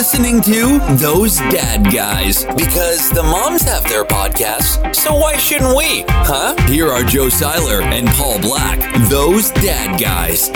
[0.00, 6.06] listening to Those Dad Guys because the moms have their podcasts, so why shouldn't we?
[6.08, 6.56] Huh?
[6.68, 10.48] Here are Joe Seiler and Paul Black, Those Dad Guys.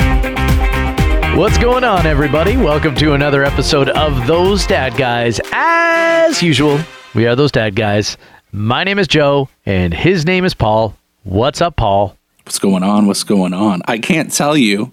[1.36, 2.56] What's going on, everybody?
[2.56, 5.42] Welcome to another episode of Those Dad Guys.
[5.52, 6.80] As usual,
[7.14, 8.16] we are Those Dad Guys.
[8.50, 10.96] My name is Joe, and his name is Paul.
[11.24, 12.16] What's up, Paul?
[12.44, 13.06] What's going on?
[13.06, 13.82] What's going on?
[13.84, 14.90] I can't tell you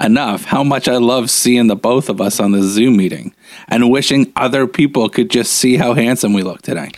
[0.00, 3.34] enough how much I love seeing the both of us on the Zoom meeting
[3.68, 6.90] and wishing other people could just see how handsome we look today.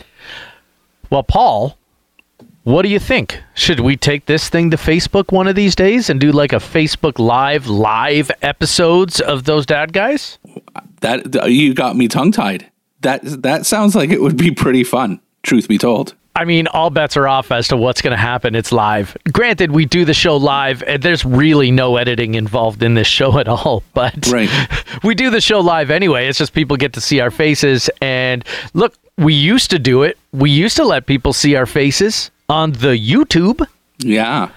[1.11, 1.77] Well, Paul,
[2.65, 3.43] what do you think?
[3.55, 6.57] Should we take this thing to Facebook one of these days and do like a
[6.57, 10.39] Facebook Live live episodes of those dad guys?
[11.01, 12.71] That you got me tongue tied.
[13.03, 15.21] That that sounds like it would be pretty fun.
[15.43, 16.15] Truth be told.
[16.37, 18.55] I mean, all bets are off as to what's going to happen.
[18.57, 19.17] It's live.
[19.33, 23.39] Granted, we do the show live, and there's really no editing involved in this show
[23.39, 23.83] at all.
[23.95, 24.51] But Right.
[25.05, 26.27] we do the show live anyway.
[26.27, 27.89] It's just people get to see our faces.
[28.03, 30.19] And look, we used to do it.
[30.33, 33.65] We used to let people see our faces on the YouTube,
[33.99, 34.49] Yeah.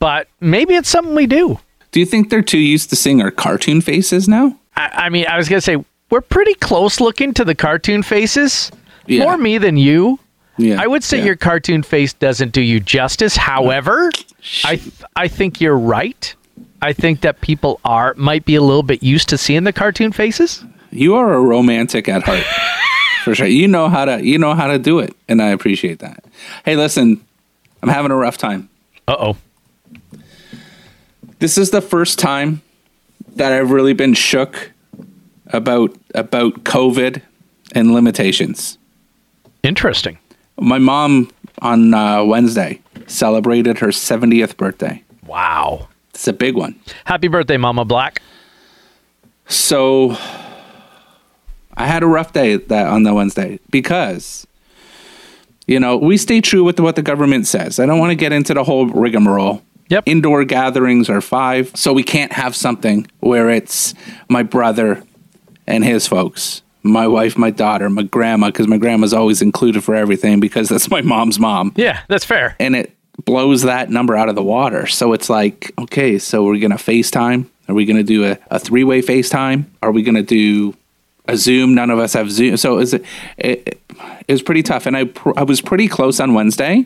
[0.00, 1.60] but maybe it's something we do.
[1.92, 4.58] Do you think they're too used to seeing our cartoon faces now?
[4.76, 5.76] I, I mean, I was going to say,
[6.10, 8.70] we're pretty close looking to the cartoon faces.
[9.06, 9.22] Yeah.
[9.22, 10.18] More me than you.
[10.58, 10.80] Yeah.
[10.80, 11.24] I would say yeah.
[11.24, 13.36] your cartoon face doesn't do you justice.
[13.36, 14.10] However,
[14.64, 16.34] I th- I think you're right.
[16.82, 20.12] I think that people are might be a little bit used to seeing the cartoon
[20.12, 20.64] faces.
[20.90, 22.44] you are a romantic at heart.
[23.24, 23.46] For sure.
[23.46, 26.24] You know how to you know how to do it, and I appreciate that.
[26.64, 27.24] Hey, listen,
[27.82, 28.68] I'm having a rough time.
[29.08, 29.36] Uh oh.
[31.38, 32.62] this is the first time
[33.34, 34.72] that I've really been shook
[35.48, 37.20] about about COVID
[37.72, 38.78] and limitations.
[39.62, 40.18] Interesting.
[40.58, 45.02] My mom on uh, Wednesday celebrated her 70th birthday.
[45.26, 45.88] Wow.
[46.10, 46.78] It's a big one.
[47.04, 48.22] Happy birthday, Mama Black.
[49.48, 50.16] So
[51.76, 54.46] I had a rough day that on the Wednesday because
[55.66, 57.80] you know, we stay true with what the government says.
[57.80, 59.62] I don't want to get into the whole rigmarole.
[59.88, 60.04] Yep.
[60.06, 63.94] Indoor gatherings are five, so we can't have something where it's
[64.28, 65.02] my brother
[65.66, 69.94] and his folks, my wife, my daughter, my grandma, because my grandma's always included for
[69.94, 72.56] everything because that's my mom's mom Yeah, that's fair.
[72.60, 72.92] and it
[73.24, 74.86] blows that number out of the water.
[74.86, 77.46] So it's like, okay, so we're gonna FaceTime.
[77.68, 79.64] Are we gonna do a, a three way FaceTime?
[79.82, 80.74] Are we gonna do
[81.26, 81.74] a Zoom?
[81.74, 83.04] None of us have Zoom, so is it,
[83.38, 83.80] it,
[84.28, 84.86] it was pretty tough.
[84.86, 86.84] And I pr- I was pretty close on Wednesday,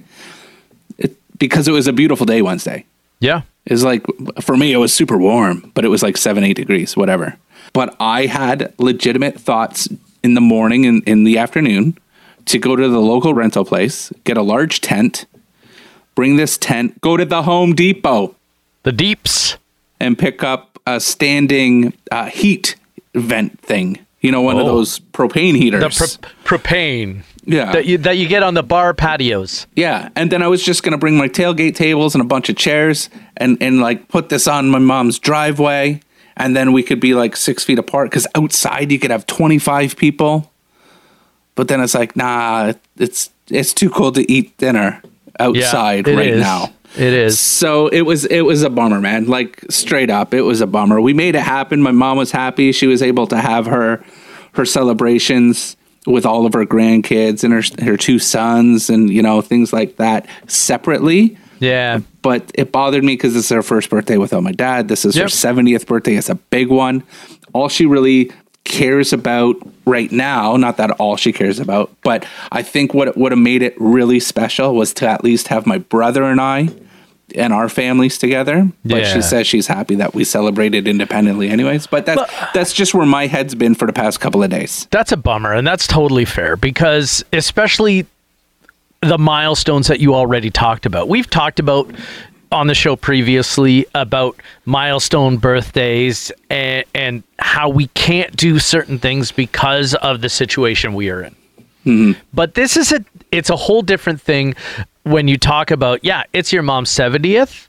[0.99, 2.85] it, because it was a beautiful day Wednesday.
[3.21, 3.43] Yeah.
[3.67, 4.07] It's like
[4.41, 7.37] for me, it was super warm, but it was like seven, eight degrees, whatever.
[7.73, 9.89] But I had legitimate thoughts
[10.23, 11.97] in the morning and in the afternoon
[12.47, 15.27] to go to the local rental place, get a large tent,
[16.15, 18.35] bring this tent, go to the Home Depot
[18.83, 19.57] The deeps.
[20.01, 22.77] and pick up a standing uh, heat
[23.15, 23.99] vent thing.
[24.21, 24.77] You know, one of Oh.
[24.77, 25.81] those propane heaters.
[25.99, 27.23] The pro- propane.
[27.47, 27.73] Yeah.
[27.73, 29.67] That you that you get on the bar patios.
[29.75, 32.57] Yeah, and then I was just gonna bring my tailgate tables and a bunch of
[32.57, 33.09] chairs
[33.39, 36.01] and and like put this on my mom's driveway,
[36.37, 39.59] and then we could be like six feet apart because outside you could have twenty
[39.59, 40.51] five people,
[41.55, 45.03] but then it's like nah, it's it's too cold to eat dinner
[45.39, 46.41] outside it right is.
[46.41, 46.73] now.
[46.97, 47.39] It is.
[47.39, 49.27] So it was it was a bummer, man.
[49.27, 51.01] Like straight up, it was a bummer.
[51.01, 51.81] We made it happen.
[51.83, 52.73] My mom was happy.
[52.73, 54.05] She was able to have her
[54.55, 55.77] her celebrations
[56.07, 59.97] with all of her grandkids and her her two sons and you know things like
[59.97, 61.39] that separately.
[61.61, 62.01] Yeah.
[62.23, 64.89] But it bothered me because it's her first birthday without my dad.
[64.89, 66.17] This is her seventieth birthday.
[66.17, 67.05] It's a big one.
[67.53, 68.33] All she really
[68.65, 69.57] cares about
[69.87, 73.63] right now, not that all she cares about, but I think what would have made
[73.63, 76.69] it really special was to at least have my brother and I
[77.35, 78.69] and our families together.
[78.85, 79.15] But Yeah.
[79.15, 81.87] she says she's happy that we celebrated independently anyways.
[81.87, 82.23] But that's
[82.55, 84.87] that's just where my head's been for the past couple of days.
[84.91, 88.07] That's a bummer, and that's totally fair because, especially
[89.03, 91.09] the milestones that you already talked about.
[91.09, 91.91] We've talked about
[92.53, 99.33] on the show previously about milestone birthdays and, and how we can't do certain things
[99.33, 101.37] because of the situation we are in.
[101.87, 102.21] Mm-hmm.
[102.35, 103.03] But this is a
[103.33, 104.55] it's a whole different thing
[105.05, 107.69] when you talk about yeah, it's your mom's 70th,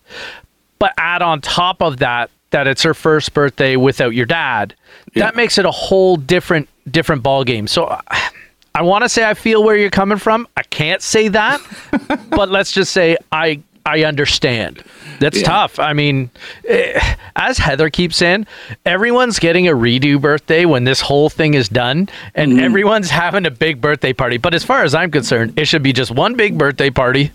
[0.80, 4.76] but add on top of that that it's her first birthday without your dad.
[5.16, 7.68] That makes it a whole different different ball game.
[7.68, 7.98] So
[8.76, 10.48] I- want to say I feel where you're coming from.
[10.58, 11.60] I can't say that,
[12.30, 14.84] but let's just say I I understand.
[15.20, 15.48] That's Yeah.
[15.48, 15.80] tough.
[15.80, 16.30] I mean,
[16.68, 17.00] eh,
[17.36, 18.46] as Heather keeps saying,
[18.86, 22.64] everyone's getting a redo birthday when this whole thing is done, and Mm-hmm.
[22.64, 24.38] everyone's having a big birthday party.
[24.38, 27.32] But as far as I'm concerned, it should be just one big birthday party.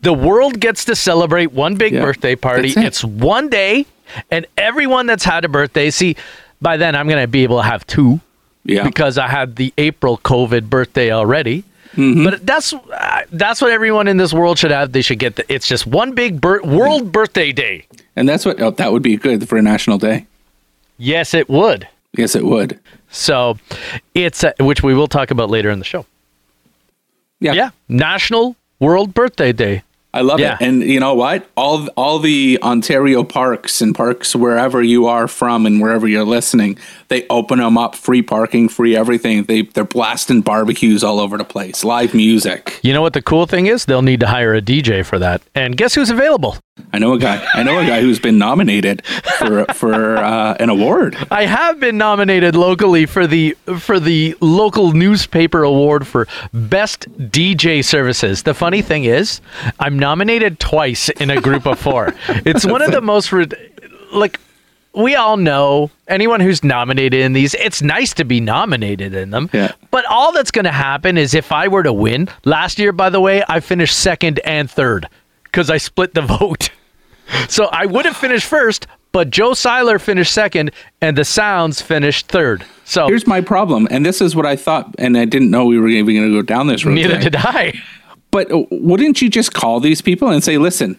[0.00, 2.68] The world gets to celebrate one big Yeah, birthday party.
[2.70, 2.78] it.
[2.78, 3.84] It's one day,
[4.30, 5.90] and everyone that's had a birthday.
[5.90, 6.16] See,
[6.62, 8.20] by then I'm gonna be able to have two
[8.64, 8.84] Yeah.
[8.84, 11.64] because I had the April COVID birthday already.
[11.94, 12.24] Mm-hmm.
[12.24, 14.92] But that's uh, that's what everyone in this world should have.
[14.92, 17.86] They should get the, it's just one big bir- world birthday day.
[18.16, 20.26] And that's what oh, that would be good for a national day.
[20.96, 21.88] Yes, it would.
[22.16, 22.78] Yes, it would.
[23.10, 23.58] So
[24.14, 26.06] it's uh, which we will talk about later in the show.
[27.40, 27.52] Yeah.
[27.52, 29.82] Yeah, National World Birthday Day.
[30.14, 30.54] I love Yeah.
[30.60, 30.66] it.
[30.66, 31.46] And you know what?
[31.56, 36.76] All all the Ontario parks and parks wherever you are from and wherever you're listening,
[37.08, 39.44] they open them up free parking, free everything.
[39.44, 42.78] They they're blasting barbecues all over the place, live music.
[42.82, 43.86] You know what the cool thing is?
[43.86, 45.40] They'll need to hire a DJ for that.
[45.54, 46.56] And guess who's available?
[46.92, 47.46] I know a guy.
[47.54, 49.04] I know a guy who's been nominated
[49.38, 51.16] for for uh, an award.
[51.30, 57.84] I have been nominated locally for the for the local newspaper award for best DJ
[57.84, 58.42] services.
[58.42, 59.40] The funny thing is,
[59.78, 62.14] I'm nominated twice in a group of four.
[62.28, 63.32] It's one of the most
[64.12, 64.40] like
[64.94, 69.48] we all know anyone who's nominated in these, it's nice to be nominated in them.
[69.52, 69.72] Yeah.
[69.90, 73.08] But all that's going to happen is if I were to win, last year, by
[73.08, 75.08] the way, I finished second and third
[75.52, 76.70] because I split the vote.
[77.48, 82.26] So I would have finished first, but Joe Seiler finished second and the Sounds finished
[82.28, 82.64] third.
[82.84, 85.78] So Here's my problem, and this is what I thought, and I didn't know we
[85.78, 86.94] were even going to go down this road.
[86.94, 87.22] neither today.
[87.30, 87.72] did I.
[88.30, 90.98] But wouldn't you just call these people and say, "Listen,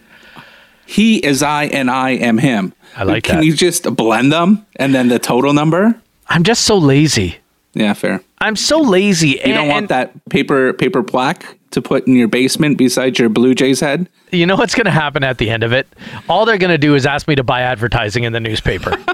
[0.86, 3.46] he is I, and I am him." I like Can that.
[3.46, 6.00] you just blend them and then the total number?
[6.28, 7.38] I'm just so lazy.
[7.74, 8.22] Yeah, fair.
[8.44, 9.40] I'm so lazy.
[9.45, 13.56] You don't want that paper paper plaque to put in your basement beside your Blue
[13.56, 14.10] Jays head.
[14.31, 15.88] You know what's going to happen at the end of it?
[16.28, 18.98] All they're going to do is ask me to buy advertising in the newspaper.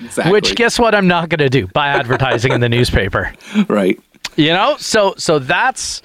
[0.00, 0.32] Exactly.
[0.32, 1.66] Which guess what I'm not going to do?
[1.68, 3.32] Buy advertising in the newspaper.
[3.68, 3.98] right?
[4.36, 4.76] You know?
[4.78, 6.02] So so that's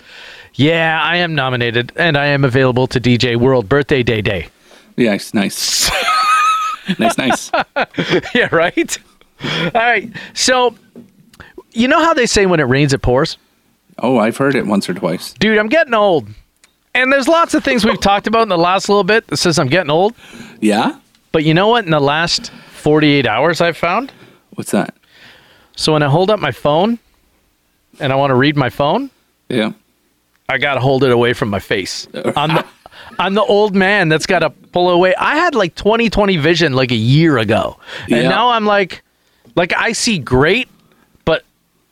[0.54, 4.48] yeah, I am nominated and I am available to DJ World Birthday Day Day.
[4.98, 5.90] Yes, nice,
[6.98, 7.52] nice, nice.
[8.34, 8.98] yeah, right?
[9.44, 10.12] All right.
[10.34, 10.76] So
[11.78, 13.38] you know how they say when it rains it pours?
[14.00, 15.34] Oh, I've heard it once or twice.
[15.34, 16.28] Dude, I'm getting old.
[16.94, 19.60] And there's lots of things we've talked about in the last little bit that says
[19.60, 20.14] I'm getting old.
[20.62, 21.00] Yeah.
[21.32, 21.86] But you know what?
[21.86, 24.12] In the last 48 hours, I've found.
[24.52, 24.96] What's that?
[25.76, 26.98] So when I hold up my phone
[28.00, 29.10] and I want to read my phone,
[29.50, 29.74] Yeah.
[30.50, 32.08] I got to hold it away from my face.
[32.36, 32.66] I'm the,
[33.20, 35.14] I'm the old man that's got to pull away.
[35.16, 37.78] I had like 20/20 vision like a year ago.
[38.04, 38.30] And Yeah.
[38.30, 39.04] now I'm like
[39.56, 40.70] like I see great,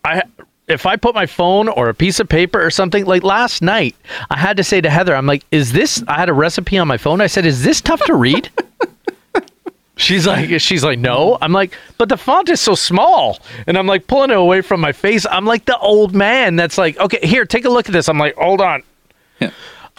[0.06, 0.24] I
[0.68, 3.96] if I put my phone or a piece of paper or something like last night,
[4.30, 6.88] I had to say to Heather, I'm like, "Is this I had a recipe on
[6.88, 7.22] my phone.
[7.22, 8.50] I said, "Is this tough to read?"
[9.98, 11.38] She's like, she's like, no.
[11.42, 14.82] I'm like, but the font is so small, and I'm like pulling it away from
[14.82, 15.26] my face.
[15.26, 18.10] I'm like the old man that's like, okay, here, take a look at this.
[18.10, 18.84] I'm like, hold on.
[19.40, 19.52] Yeah.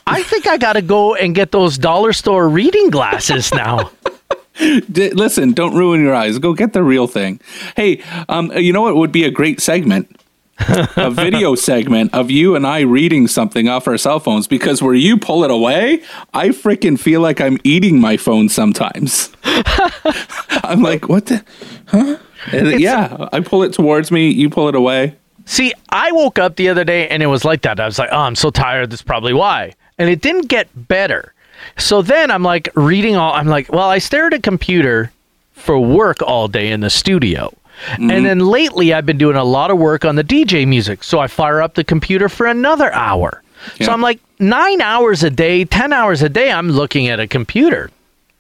[0.06, 3.91] I think I got to go and get those dollar store reading glasses now.
[4.58, 6.38] D- listen, don't ruin your eyes.
[6.38, 7.41] Go get the real thing.
[7.76, 10.20] Hey, um, you know what would be a great segment?
[10.58, 14.94] a video segment of you and I reading something off our cell phones because where
[14.94, 19.31] you pull it away, I freaking feel like I'm eating my phone sometimes.
[19.44, 21.44] I'm like, what the?
[21.87, 22.17] Huh?
[22.52, 25.17] Yeah, I pull it towards me, you pull it away.
[25.44, 27.79] See, I woke up the other day and it was like that.
[27.79, 28.91] I was like, oh, I'm so tired.
[28.91, 29.73] That's probably why.
[29.99, 31.32] And it didn't get better.
[31.76, 35.12] So then I'm like reading all, I'm like, well, I stare at a computer
[35.52, 37.52] for work all day in the studio.
[37.92, 38.25] And mm-hmm.
[38.25, 41.04] then lately I've been doing a lot of work on the DJ music.
[41.04, 43.42] So I fire up the computer for another hour.
[43.78, 43.87] Yeah.
[43.87, 47.26] So I'm like, nine hours a day, 10 hours a day, I'm looking at a
[47.26, 47.90] computer.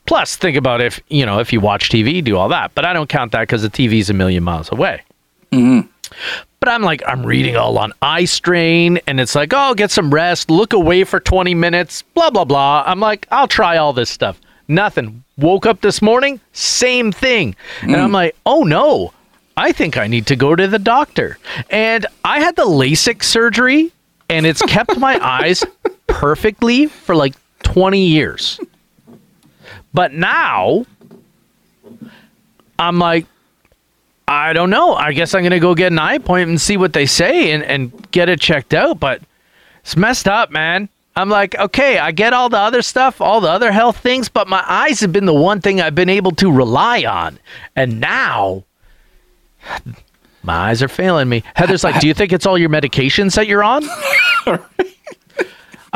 [0.06, 2.74] Plus, think about if, you know, if you watch TV, do all that.
[2.74, 5.02] But I don't count that because the TV's a million miles away.
[5.52, 5.88] Mm-hmm.
[6.60, 10.12] But I'm like, I'm reading all on eye strain, and it's like, oh, get some
[10.12, 12.82] rest, look away for 20 minutes, blah, blah, blah.
[12.86, 14.40] I'm like, I'll try all this stuff.
[14.68, 15.22] Nothing.
[15.36, 17.54] Woke up this morning, same thing.
[17.82, 18.14] And I'm mm.
[18.14, 19.12] like, oh no,
[19.56, 21.38] I think I need to go to the doctor.
[21.70, 23.92] And I had the LASIK surgery,
[24.28, 25.64] and it's kept my eyes
[26.06, 28.58] perfectly for like 20 years.
[29.94, 30.84] But now,
[32.78, 33.26] I'm like,
[34.28, 34.94] I don't know.
[34.94, 37.62] I guess I'm gonna go get an eye appointment and see what they say and,
[37.62, 38.98] and get it checked out.
[38.98, 39.22] But
[39.82, 40.88] it's messed up, man.
[41.14, 44.48] I'm like, okay, I get all the other stuff, all the other health things, but
[44.48, 47.38] my eyes have been the one thing I've been able to rely on.
[47.74, 48.64] And now
[50.42, 51.42] my eyes are failing me.
[51.54, 53.84] Heather's like, Do you think it's all your medications that you're on?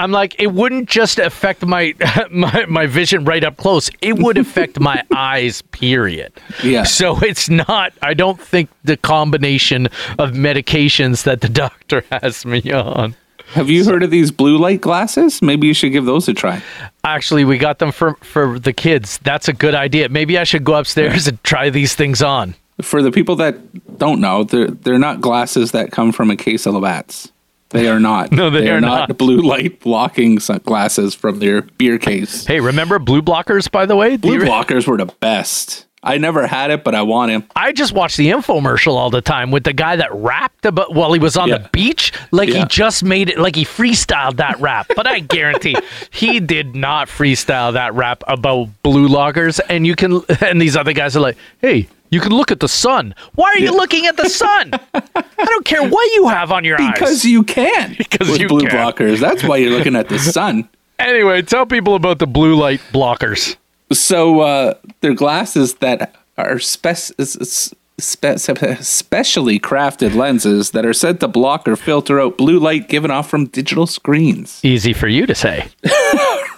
[0.00, 1.94] I'm like, it wouldn't just affect my,
[2.30, 3.90] my my vision right up close.
[4.00, 6.32] It would affect my eyes, period.
[6.64, 6.84] Yeah.
[6.84, 7.92] So it's not.
[8.00, 9.86] I don't think the combination
[10.18, 13.14] of medications that the doctor has me on.
[13.52, 15.42] Have you heard of these blue light glasses?
[15.42, 16.62] Maybe you should give those a try.
[17.04, 19.18] Actually, we got them for for the kids.
[19.18, 20.08] That's a good idea.
[20.08, 22.54] Maybe I should go upstairs and try these things on.
[22.80, 26.64] For the people that don't know, they're they're not glasses that come from a case
[26.64, 27.32] of Labatt's.
[27.70, 28.30] They are not.
[28.40, 29.18] No, they are not, not.
[29.18, 32.44] blue light blocking sun- glasses from their beer case.
[32.46, 34.16] Hey, remember blue blockers, by the way?
[34.16, 35.86] Blue re- blockers were the best.
[36.02, 37.44] I never had it, but I want him.
[37.54, 41.12] I just watch the infomercial all the time with the guy that rapped about while
[41.12, 41.58] he was on Yeah.
[41.58, 42.12] the beach.
[42.30, 44.86] Like he just made it, like he freestyled that rap.
[44.96, 45.76] But I guarantee
[46.10, 49.60] he did not freestyle that rap about blue blockers.
[49.68, 52.68] And you can, and these other guys are like, hey, you can look at the
[52.68, 53.14] sun.
[53.34, 53.70] Why are you Yeah.
[53.72, 54.72] looking at the sun?
[54.94, 56.98] I don't care what you have on your Because eyes.
[56.98, 57.94] Because you can.
[57.98, 58.70] Because with you blue can.
[58.70, 59.18] blockers.
[59.20, 60.68] That's why you're looking at the sun.
[61.00, 63.56] Anyway, tell people about the blue light blockers.
[63.90, 70.92] So uh, they're glasses that are spec- s- spe- spe- specially crafted lenses that are
[70.92, 74.60] said to block or filter out blue light given off from digital screens.
[74.62, 75.68] Easy for you to say.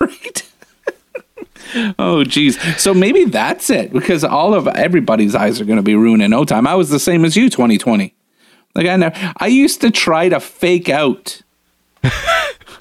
[0.01, 0.43] Right?
[1.99, 2.61] Oh, geez.
[2.81, 6.31] So maybe that's it because all of everybody's eyes are going to be ruined in
[6.31, 6.67] no time.
[6.67, 8.15] I was the same as you, 2020.
[8.75, 11.43] Like I never, I used to try to fake out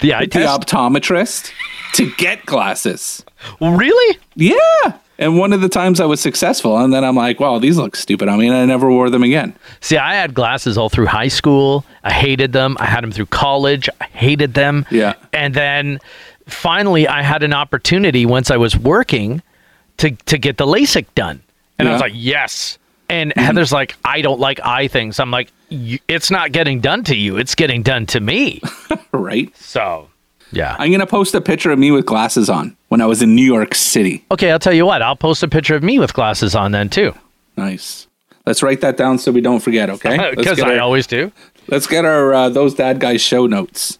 [0.00, 0.68] The eye the test?
[0.68, 1.52] optometrist
[1.94, 3.24] to get glasses.
[3.60, 4.18] really?
[4.34, 4.98] Yeah.
[5.18, 7.94] And one of the times I was successful, and then I'm like, wow, these look
[7.94, 8.28] stupid.
[8.28, 9.54] I mean, I never wore them again.
[9.80, 11.84] See, I had glasses all through high school.
[12.02, 12.76] I hated them.
[12.80, 13.88] I had them through college.
[14.00, 14.84] I hated them.
[14.90, 15.14] Yeah.
[15.32, 16.00] And then
[16.52, 19.42] finally, I had an opportunity once I was working
[19.98, 21.42] to to get the LASIK done,
[21.78, 22.12] and I was Mm-hmm.
[22.14, 22.78] like, yes.
[23.08, 25.20] And Heather's like, I don't like eye things.
[25.20, 27.36] I'm like, it's not getting done to you.
[27.36, 28.60] It's getting done to me.
[29.12, 29.54] Right.
[29.58, 30.08] So,
[30.52, 30.74] yeah.
[30.78, 33.34] I'm going to post a picture of me with glasses on when I was in
[33.34, 34.24] New York City.
[34.30, 35.02] Okay, I'll tell you what.
[35.02, 37.12] I'll post a picture of me with glasses on then too,
[37.58, 38.06] Nice.
[38.46, 40.32] Let's write that down so we don't forget, okay?
[40.36, 41.30] Because I our, always do.
[41.68, 43.98] let's get our uh, those dad guys show notes.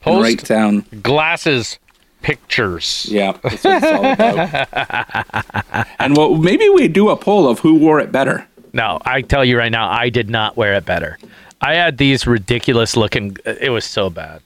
[0.00, 0.84] Post write down.
[1.02, 1.78] glasses
[2.22, 3.06] pictures.
[3.10, 5.86] Yeah, what it's all about.
[5.98, 8.46] and well, maybe we do a poll of who wore it better.
[8.72, 11.18] No, I tell you right now, I did not wear it better.
[11.60, 13.36] I had these ridiculous looking.
[13.44, 14.40] It was so bad,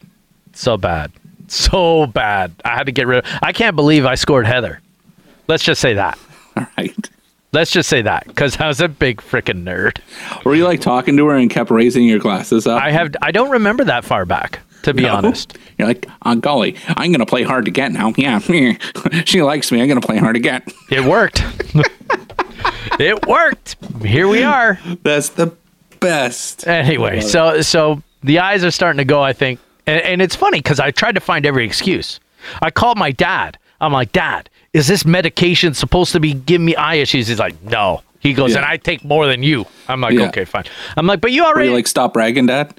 [0.52, 1.12] so bad,
[1.48, 2.52] so bad.
[2.64, 3.30] I had to get rid of.
[3.42, 4.80] I can't believe I scored Heather.
[5.48, 6.18] Let's just say that.
[6.56, 7.10] All right.
[7.52, 9.98] Let's just say that because I was a big freaking nerd.
[10.44, 12.82] Were you like talking to her and kept raising your glasses up?
[12.82, 13.14] I have.
[13.22, 15.14] I don't remember that far back, to be No?
[15.16, 15.56] honest.
[15.78, 18.12] You're like, on golly, I'm going to play hard to get now.
[18.16, 18.38] Yeah,
[19.24, 19.80] she likes me.
[19.80, 20.72] I'm going to play hard to get.
[20.90, 21.42] It worked.
[22.98, 23.76] it worked.
[24.02, 24.78] Here we are.
[25.02, 25.52] That's the
[26.00, 26.66] best.
[26.66, 29.22] Anyway, so so the eyes are starting to go.
[29.22, 32.20] I think, and, and it's funny because I tried to find every excuse.
[32.62, 33.58] I called my dad.
[33.80, 37.28] I'm like, Dad, is this medication supposed to be giving me eye issues?
[37.28, 38.02] He's like, No.
[38.20, 38.58] He goes, Yeah.
[38.58, 39.66] and I take more than you.
[39.88, 40.28] I'm like, Yeah.
[40.28, 40.64] okay, fine.
[40.96, 42.74] I'm like, but you Were already you like, stop bragging, Dad?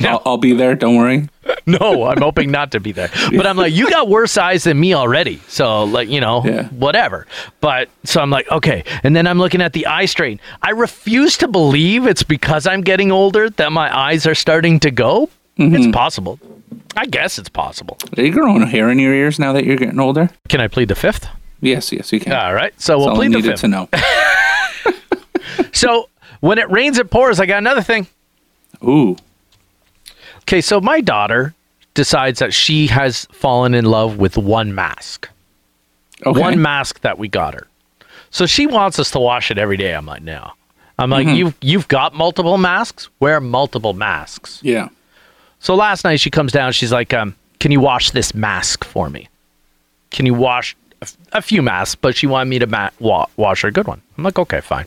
[0.00, 0.74] I'll, I'll be there.
[0.74, 1.28] Don't worry.
[1.66, 2.04] no.
[2.04, 3.10] I'm hoping not to be there.
[3.30, 5.40] But I'm like, you got worse eyes than me already.
[5.48, 6.68] So like, you know, Yeah.
[6.68, 7.26] whatever.
[7.60, 8.84] But so I'm like, okay.
[9.02, 10.40] And then I'm looking at the eye strain.
[10.62, 14.90] I refuse to believe it's because I'm getting older that my eyes are starting to
[14.90, 15.28] go.
[15.58, 15.74] Mm-hmm.
[15.74, 16.38] It's possible.
[16.96, 17.96] I guess it's possible.
[18.16, 20.30] Are you growing hair in your ears now that you're getting older?
[20.48, 21.26] Can I plead the fifth?
[21.60, 22.32] Yes, yes, you can.
[22.32, 22.78] All right.
[22.80, 23.60] So we'll That's all I plead the needed fifth.
[23.60, 23.88] to know.
[25.72, 26.08] So
[26.40, 27.40] when it rains, it pours.
[27.40, 28.06] I got another thing.
[28.84, 29.16] Ooh.
[30.42, 31.54] Okay, so my daughter
[31.94, 35.28] decides that she has fallen in love with one mask.
[36.24, 36.40] Okay.
[36.40, 37.66] One mask that we got her.
[38.30, 39.92] So she wants us to wash it every day.
[39.94, 40.52] I'm like, no.
[40.98, 41.36] I'm like, Mm-hmm.
[41.36, 43.08] you've you've got multiple masks.
[43.20, 44.60] Wear multiple masks.
[44.62, 44.88] yeah.
[45.58, 46.72] So last night she comes down.
[46.72, 49.28] She's like, um, "Can you wash this mask for me?
[50.10, 53.26] Can you wash a, f- a few masks?" But she wanted me to ma- wa-
[53.36, 54.02] wash her a good one.
[54.18, 54.86] I'm like, "Okay, fine."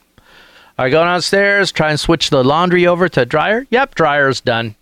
[0.77, 3.65] I go downstairs, try and switch the laundry over to dryer.
[3.69, 4.75] Yep, dryer's done.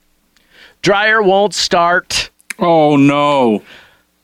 [0.84, 2.30] Dryer won't start.
[2.60, 3.64] Oh no.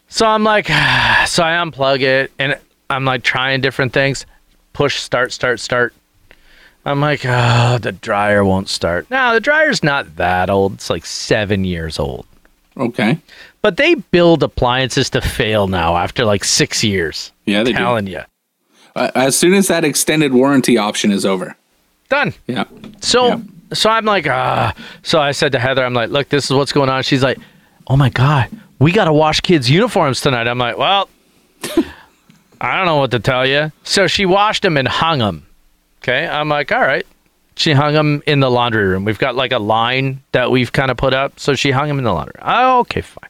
[0.09, 0.67] So I'm like,
[1.27, 4.25] so I unplug it and I'm like trying different things.
[4.73, 5.93] Push start, start, start.
[6.85, 9.09] I'm like, oh, the dryer won't start.
[9.09, 10.75] Now the dryer's not that old.
[10.75, 12.25] It's like seven years old.
[12.77, 13.17] Okay.
[13.61, 17.31] But they build appliances to fail now after like six years.
[17.45, 17.77] Yeah, they do.
[17.77, 18.21] telling you.
[18.95, 21.55] Uh, as soon as that extended warranty option is over.
[22.09, 22.33] Done.
[22.47, 22.65] Yeah.
[23.01, 23.39] So Yeah.
[23.73, 24.73] So I'm like, ah.
[25.03, 27.03] So I said to Heather, I'm like, look, this is what's going on.
[27.03, 27.37] She's like,
[27.87, 28.49] oh my god,
[28.79, 30.47] we got to wash kids' uniforms tonight.
[30.47, 31.09] I'm like, well,
[32.61, 33.71] I don't know what to tell you.
[33.83, 35.45] So she washed them and hung them.
[36.01, 37.05] Okay, I'm like, all right.
[37.55, 39.03] She hung them in the laundry room.
[39.03, 41.97] We've got like a line that we've kind of put up, so she hung them
[41.97, 42.39] in the laundry.
[42.41, 43.29] Oh, okay, fine.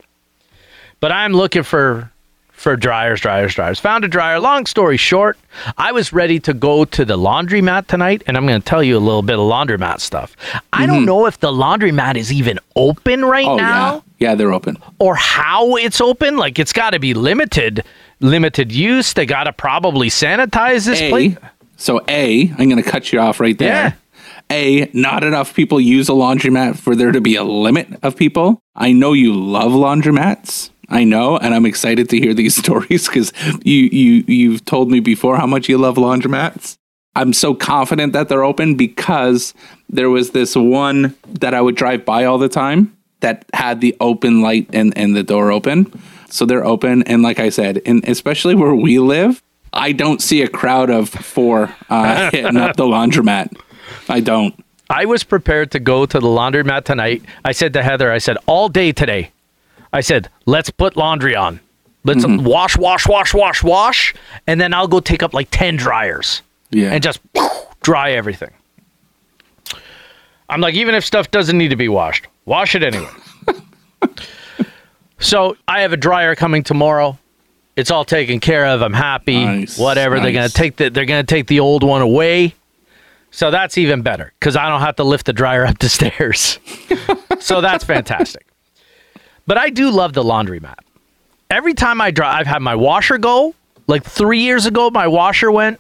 [1.00, 2.12] But I'm looking for
[2.60, 3.80] for dryers, dryers, dryers.
[3.80, 4.39] Found a dryer.
[4.39, 5.38] Long story short,
[5.78, 8.98] I was ready to go to the laundromat tonight, and I'm going to tell you
[8.98, 10.36] a little bit of laundromat stuff.
[10.74, 11.06] I don't mm-hmm.
[11.06, 14.30] know if the laundromat is even open right Oh now yeah.
[14.30, 14.78] Yeah, they're open.
[15.00, 16.36] or how it's open.
[16.36, 17.86] Like it's got to be limited,
[18.20, 19.13] limited use.
[19.13, 21.10] They got to probably sanitize this A.
[21.10, 21.38] place.
[21.78, 23.98] So A, I'm going to cut you off right there.
[24.51, 28.62] A, not enough people use a laundromat for there to be a limit of people.
[28.75, 30.72] I know you love laundromats.
[30.89, 33.31] I know, and I'm excited to hear these stories because
[33.63, 36.77] you you you've told me before how much you love laundromats.
[37.15, 39.53] I'm so confident that they're open because
[39.89, 43.96] there was this one that I would drive by all the time that had the
[44.00, 45.91] open light and, and the door open.
[46.29, 47.03] So they're open.
[47.03, 49.41] And like I said, and especially where we live,
[49.74, 53.53] I don't see a crowd of four uh, hitting up the laundromat.
[54.08, 54.63] I don't.
[54.89, 57.24] I was prepared to go to the laundromat tonight.
[57.46, 59.31] I said to Heather, I said, all day today,
[59.93, 61.60] I said, let's put laundry on.
[62.03, 62.46] Let's mm-hmm.
[62.46, 64.13] wash, wash, wash, wash, wash.
[64.48, 66.91] And then I'll go take up like 10 dryers Yeah.
[66.91, 67.19] and just
[67.81, 68.51] dry everything.
[70.50, 73.10] I'm like, even if stuff doesn't need to be washed, wash it anyway.
[75.19, 77.17] so I have a dryer coming tomorrow.
[77.75, 78.81] It's all taken care of.
[78.81, 79.46] I'm happy.
[79.46, 80.19] Nice, Whatever.
[80.19, 82.55] They're gonna take the they're gonna take the old one away.
[83.31, 86.60] So that's even better because I don't have to lift the dryer up the stairs.
[87.39, 88.49] so that's fantastic.
[89.50, 90.75] But I do love the laundromat.
[91.50, 93.56] Every time I drive, I've had my washer go.
[93.88, 95.79] Like three years ago, my washer went.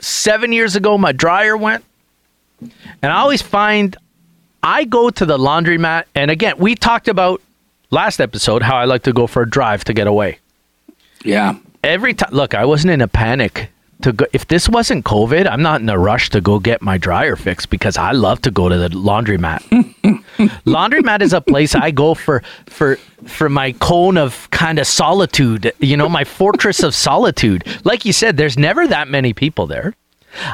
[0.00, 1.84] Seven years ago, my dryer went.
[2.60, 2.72] And
[3.12, 3.96] I always find
[4.64, 6.06] I go to the laundromat.
[6.16, 7.40] And again, we talked about
[7.92, 10.40] last episode how I like to go for a drive to get away.
[11.22, 11.54] yeah.
[11.84, 13.70] Every time, look, I wasn't in a panic
[14.02, 14.26] to go.
[14.32, 17.70] If this wasn't COVID, I'm not in a rush to go get my dryer fixed
[17.70, 19.60] because I love to go to the laundromat.
[20.66, 25.72] laundromat is a place I go for for for my cone of kind of solitude.
[25.78, 27.64] You know, my fortress of solitude.
[27.84, 29.94] Like you said, there's never that many people there.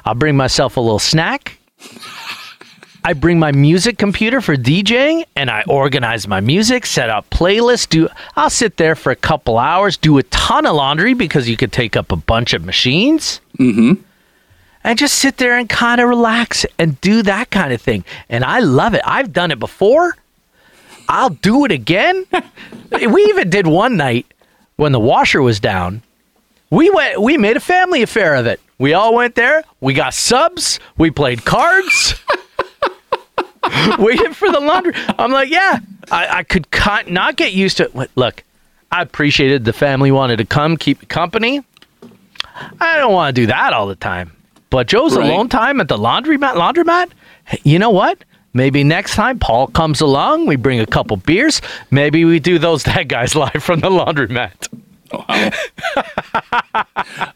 [0.04, 1.58] I'll bring myself a little snack.
[3.04, 7.88] I bring my music computer for DJing and I organize my music, set up playlists,
[7.88, 11.56] do I'll sit there for a couple hours, do a ton of laundry because you
[11.56, 13.40] could take up a bunch of machines.
[13.58, 14.02] Mm-hmm.
[14.84, 18.04] And just sit there and kind of relax and do that kind of thing.
[18.28, 19.02] And I love it.
[19.04, 20.16] I've done it before.
[21.08, 22.26] I'll do it again.
[22.92, 24.26] we even did one night
[24.76, 26.02] when the washer was down.
[26.70, 28.60] We went we made a family affair of it.
[28.78, 32.14] We all went there, we got subs, we played cards.
[33.98, 34.92] waiting for the laundry.
[35.18, 35.78] I'm like, yeah,
[36.10, 38.10] I, I could con- not get used to it.
[38.14, 38.42] Look,
[38.92, 41.62] I appreciated the family wanted to come keep company.
[42.80, 44.32] I don't want to do that all the time.
[44.70, 45.26] But Joe's Right.
[45.30, 46.54] alone time at the laundromat.
[46.54, 47.10] Laundromat.
[47.64, 48.18] You know what?
[48.54, 51.60] Maybe next time Paul comes along, we bring a couple beers.
[51.90, 54.52] Maybe we do those dead guys live from the laundromat.
[55.10, 55.24] Oh,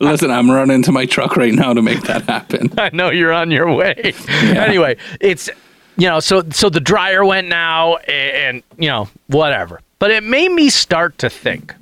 [0.01, 2.73] Listen, I'm running to my truck right now to make that happen.
[2.79, 4.13] I know you're on your way.
[4.43, 5.49] Anyway, it's
[5.97, 9.81] you know, so so the dryer went now and, and you know, whatever.
[9.99, 11.75] But it made me start to think.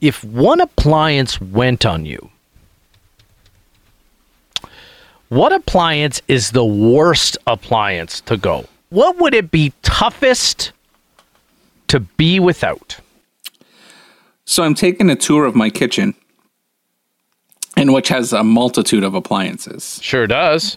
[0.00, 2.30] If one appliance went on you,
[5.28, 8.66] what appliance is the worst appliance to go?
[8.88, 10.72] What would it be toughest
[11.88, 12.98] to be without?
[14.44, 16.14] So I'm taking a tour of my kitchen,
[17.76, 20.76] and which has a multitude of appliances, Sure does.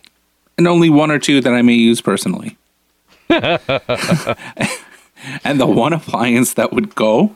[0.64, 2.58] And only one or two that I may use personally.
[3.30, 3.60] and
[5.60, 7.36] the one appliance that would go,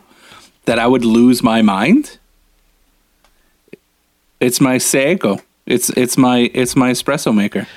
[0.63, 2.19] that I would lose my mind,
[4.39, 5.41] it's my Saeco.
[5.65, 7.67] It's it's my it's my espresso maker.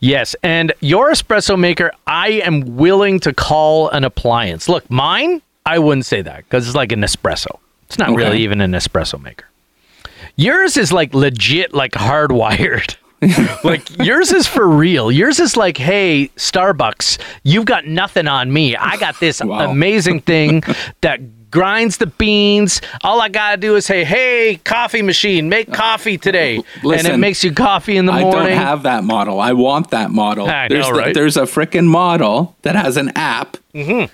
[0.00, 4.70] Yes, and your espresso maker, I am willing to call an appliance.
[4.70, 7.58] Look, mine, I wouldn't say that because it's like an espresso.
[7.88, 9.44] It's not really even an espresso maker.
[10.36, 12.96] Yours is like legit, like hardwired.
[13.64, 15.10] like yours is for real.
[15.10, 18.76] Yours is like, hey, Starbucks, you've got nothing on me.
[18.76, 19.70] I got this Wow.
[19.70, 20.62] amazing thing
[21.00, 22.80] that grinds the beans.
[23.02, 27.42] All I gotta do is say, hey, coffee machine, make coffee today, and it makes
[27.44, 28.34] you coffee in the morning.
[28.34, 29.40] I don't have that model.
[29.40, 30.46] I want that model.
[30.48, 31.14] I there's know, the- right?
[31.14, 34.12] there's a freaking model that has an app, Mm-hmm.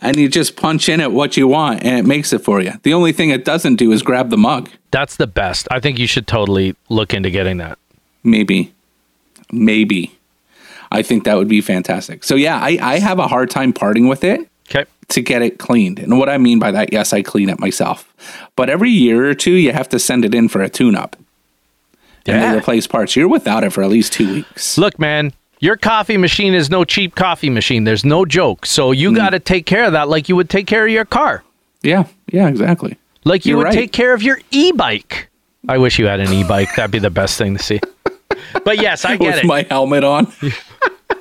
[0.00, 2.72] and you just punch in it what you want, and it makes it for you.
[2.82, 4.70] The only thing it doesn't do is grab the mug.
[4.90, 5.66] That's the best.
[5.70, 7.78] I think you should totally look into getting that.
[8.26, 8.72] Maybe,
[9.52, 10.12] maybe.
[10.90, 12.24] I think that would be fantastic.
[12.24, 14.84] So yeah, I, I have a hard time parting with it Okay.
[15.08, 15.98] to get it cleaned.
[15.98, 18.12] And what I mean by that, yes, I clean it myself,
[18.56, 21.16] but every year or two, you have to send it in for a tune-up.
[22.26, 22.50] And Yeah.
[22.52, 23.14] they replace parts.
[23.14, 24.76] You're without it for at least two weeks.
[24.76, 27.84] Look, man, your coffee machine is no cheap coffee machine.
[27.84, 28.66] There's no joke.
[28.66, 29.16] So you Mm.
[29.16, 31.44] got to take care of that like you would take care of your car.
[31.82, 32.96] Yeah, yeah, exactly.
[33.24, 33.74] Like you You're would right.
[33.74, 35.28] take care of your e-bike.
[35.68, 36.74] I wish you had an e-bike.
[36.76, 37.80] That'd be the best thing to see.
[38.64, 39.46] But yes, I get With it.
[39.46, 40.32] my helmet on.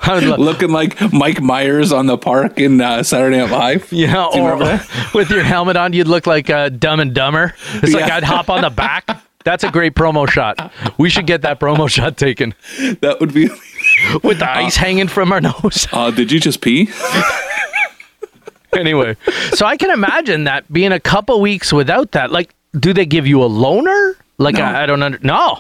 [0.08, 3.88] Looking like Mike Myers on the park in uh, Saturday Night Live.
[3.92, 4.58] yeah, you or
[5.16, 7.54] with your helmet on, you'd look like uh, Dumb and Dumber.
[7.76, 9.08] It's like I'd hop on the back.
[9.44, 10.72] That's a great promo shot.
[10.98, 12.54] We should get that promo shot taken
[13.02, 13.48] That would be.
[14.24, 15.88] with the ice hanging from our nose.
[15.92, 16.90] Uh, did you just pee?
[18.74, 19.16] anyway,
[19.54, 22.32] so I can imagine that being a couple weeks without that.
[22.32, 24.16] Like, do they give you a loaner?
[24.38, 24.64] Like, No.
[24.64, 25.20] I, I don't under.
[25.22, 25.60] No,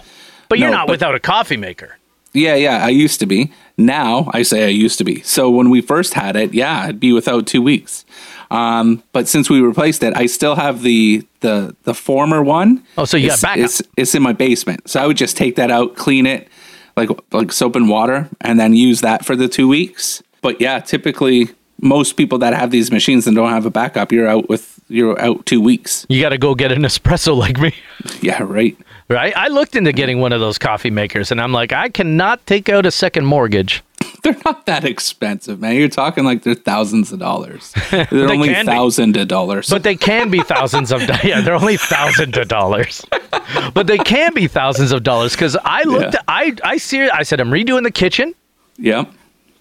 [0.49, 1.97] but you're No, not but- without a coffee maker.
[2.33, 3.53] Yeah, yeah, I used to be.
[3.77, 5.21] Now I say I used to be.
[5.21, 8.03] So when we first had it, yeah, I'd be without two weeks.
[8.51, 12.83] Um, but since we replaced it, I still have the the the former one.
[12.97, 13.65] Oh, so you got it's, backup.
[13.65, 14.89] It's it's in my basement.
[14.89, 16.49] So I would just take that out, clean it,
[16.97, 20.21] like like soap and water, and then use that for the two weeks.
[20.41, 21.49] But yeah, typically
[21.81, 25.19] most people that have these machines and don't have a backup, you're out with you're
[25.21, 26.05] out two weeks.
[26.09, 27.73] You got to go get an espresso like me.
[28.21, 28.77] Yeah, right.
[29.07, 29.35] Right?
[29.37, 32.69] I looked into getting one of those coffee makers and I'm like, I cannot take
[32.69, 33.83] out a second mortgage.
[34.23, 35.75] They're not that expensive, man.
[35.75, 37.71] You're talking like they're thousands of dollars.
[37.91, 39.69] They're only can thousand of dollars.
[39.69, 41.23] But they can be thousands of dollars.
[41.23, 43.05] yeah, they're only thousands of dollars.
[43.75, 46.21] But they can be thousands of dollars because I looked Yeah.
[46.27, 48.33] I I see I said I'm redoing the kitchen.
[48.77, 49.05] yeah.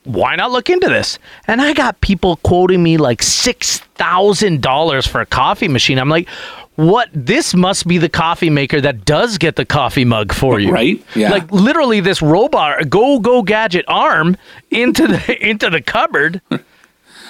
[0.04, 1.18] Why not look into this?
[1.46, 5.98] And I got people quoting me like six thousand dollars for a coffee machine.
[5.98, 6.28] I'm like,
[6.76, 7.08] what?
[7.12, 11.02] This must be the coffee maker that does get the coffee mug for you, Right?
[11.14, 11.30] Yeah.
[11.30, 14.37] Like literally, this robot go go gadget arm
[14.70, 16.40] into the into the cupboard.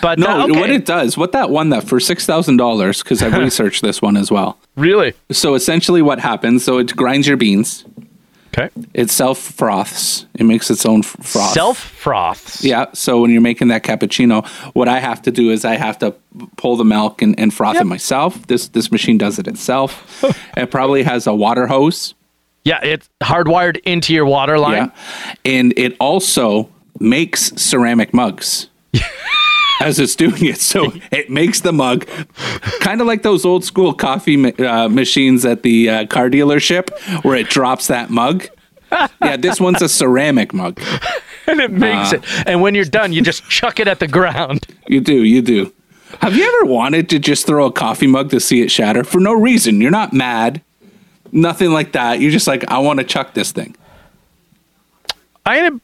[0.03, 0.61] But No, uh, okay.
[0.61, 4.03] what it does, what that one that for six thousand dollars, because I've researched this
[4.03, 4.59] one as well.
[4.77, 6.65] really So essentially, what happens?
[6.65, 7.85] So it grinds your beans.
[8.57, 8.71] Okay.
[8.95, 10.27] It self froths.
[10.35, 11.53] It makes its own froth.
[11.53, 12.65] Self froths.
[12.65, 12.87] Yeah.
[12.95, 16.15] So when you're making that cappuccino, what I have to do is I have to
[16.57, 17.83] pull the milk and, and froth Yep.
[17.83, 18.47] it myself.
[18.47, 20.23] This this machine does it itself.
[20.57, 22.15] it probably has a water hose.
[22.65, 24.91] Yeah, it's hardwired into your water line.
[24.91, 25.35] Yeah.
[25.45, 28.69] And it also makes ceramic mugs.
[29.85, 32.07] As it's doing it, so it makes the mug,
[32.81, 36.91] kind of like those old school coffee ma- uh, machines at the uh, car dealership,
[37.23, 38.47] where it drops that mug.
[39.21, 40.81] Yeah, this one's a ceramic mug.
[41.47, 42.17] and it makes Uh.
[42.17, 42.25] it.
[42.47, 44.67] And when you're done, you just chuck it at the ground.
[44.87, 45.73] You do, you do.
[46.21, 49.19] Have you ever wanted to just throw a coffee mug to see it shatter for
[49.19, 49.81] no reason?
[49.81, 50.63] You're not mad,
[51.33, 52.21] nothing like that.
[52.21, 53.75] You're just like, I want to chuck this thing.
[55.47, 55.81] I'm gonna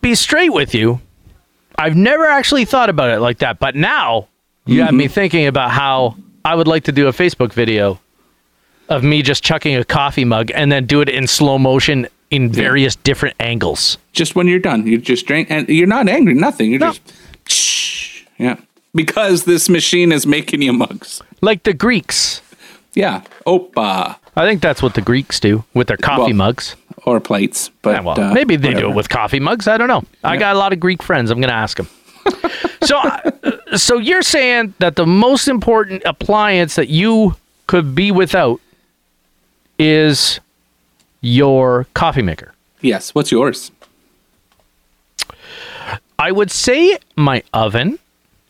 [0.00, 1.00] be straight with you.
[1.78, 4.28] I've never actually thought about it like that, but now
[4.66, 4.96] you have Mm-hmm.
[4.98, 8.00] me thinking about how I would like to do a Facebook video
[8.88, 12.50] of me just chucking a coffee mug and then do it in slow motion in
[12.50, 13.98] various different angles.
[14.12, 16.70] Just when you're done, you just drink, and you're not angry, nothing.
[16.70, 16.92] You're No.
[16.92, 17.12] just,
[17.48, 18.56] shh, yeah,
[18.94, 21.20] because this machine is making you mugs.
[21.40, 22.40] Like the Greeks.
[22.94, 26.76] Yeah, opa I think that's what the Greeks do with their coffee Well, mugs.
[27.06, 29.66] Or plates, but Yeah, well, uh, maybe they do it with coffee mugs.
[29.68, 30.04] I don't know.
[30.24, 31.30] I got a lot of Greek friends.
[31.30, 31.88] I'm going to ask them.
[32.82, 37.36] so, uh, so you're saying that the most important appliance that you
[37.68, 38.60] could be without
[39.78, 40.40] is
[41.20, 42.52] your coffee maker.
[42.80, 43.14] Yes.
[43.14, 43.70] What's yours?
[46.18, 47.98] I would say my oven.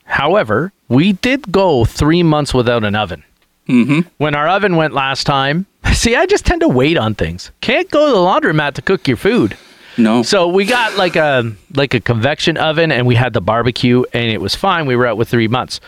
[0.05, 3.25] However, we did go three months without an oven.
[3.69, 4.09] Mm-hmm.
[4.19, 5.67] When our oven went last time,
[5.97, 7.51] see, I just tend to wait on things.
[7.61, 9.57] Can't go to the laundromat to cook your food.
[9.99, 10.23] No.
[10.23, 14.31] So we got like a like a convection oven, and we had the barbecue, and
[14.31, 14.87] it was fine.
[14.87, 15.81] We were out with three months.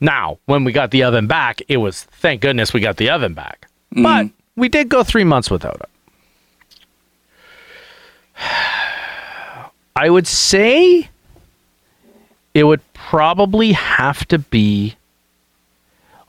[0.00, 3.34] Now, when we got the oven back, it was thank goodness we got the oven
[3.34, 3.68] back.
[3.94, 4.02] Mm-hmm.
[4.02, 5.88] But we did go three months without it.
[9.96, 11.08] I would say
[12.54, 14.96] it would probably have to be.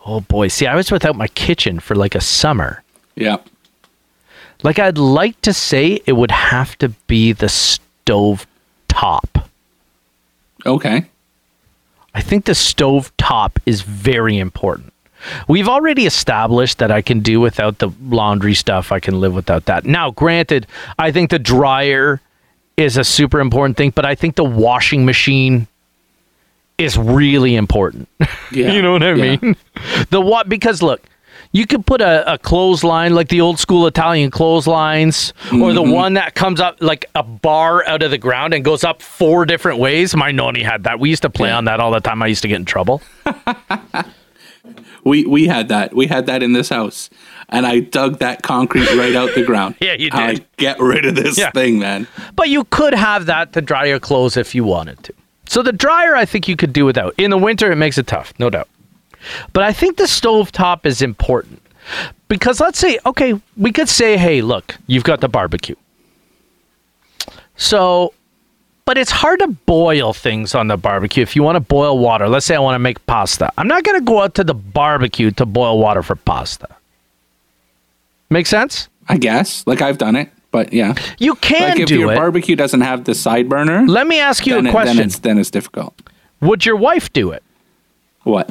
[0.05, 2.83] Oh boy, see, I was without my kitchen for like a summer.
[3.17, 3.37] Yeah.
[4.63, 8.47] Like I'd like to say it would have to be the stove
[8.87, 9.49] top.
[10.65, 11.05] Okay.
[12.15, 14.93] I think the stove top is very important.
[15.47, 18.91] We've already established that I can do without the laundry stuff.
[18.91, 19.85] I can live without that.
[19.85, 20.65] Now, granted,
[20.97, 22.19] I think the dryer
[22.77, 25.67] is a super important thing, but I think the washing machine
[26.77, 28.07] is really important.
[28.51, 28.71] Yeah.
[28.71, 29.35] you know what I Yeah.
[29.41, 29.55] mean?
[30.09, 30.47] The what?
[30.47, 31.03] Because look,
[31.57, 35.91] you could put a, a clothesline like the old school Italian clotheslines, or the mm-hmm.
[35.91, 39.43] one that comes up like a bar out of the ground and goes up four
[39.45, 40.15] different ways.
[40.15, 40.99] My noni had that.
[40.99, 41.57] We used to play Yeah.
[41.57, 42.21] on that all the time.
[42.21, 43.01] I used to get in trouble.
[45.03, 45.95] We we had that.
[45.95, 47.09] We had that in this house,
[47.47, 49.75] and I dug that concrete right out the ground.
[49.81, 50.17] Yeah, you did.
[50.17, 51.51] like, get rid of this Yeah.
[51.51, 52.07] thing, man.
[52.35, 55.13] But you could have that to dry your clothes if you wanted to.
[55.47, 57.15] So the dryer, I think you could do without.
[57.17, 58.67] In the winter, it makes it tough, no doubt.
[59.53, 61.61] But I think the stove top is important
[62.27, 65.75] because let's say, okay, we could say, hey, look, you've got the barbecue.
[67.55, 68.13] So,
[68.85, 71.23] but it's hard to boil things on the barbecue.
[71.23, 73.83] If you want to boil water, let's say I want to make pasta, I'm not
[73.83, 76.67] going to go out to the barbecue to boil water for pasta.
[78.29, 78.89] Make sense?
[79.09, 79.65] I guess.
[79.65, 80.93] Like I've done it, but yeah.
[81.17, 82.15] You can Like if do your it.
[82.15, 84.97] barbecue doesn't have the side burner, Let me ask you a it- question.
[84.97, 85.93] then it's then it's difficult.
[86.41, 87.41] Would your wife do it?
[88.23, 88.49] What?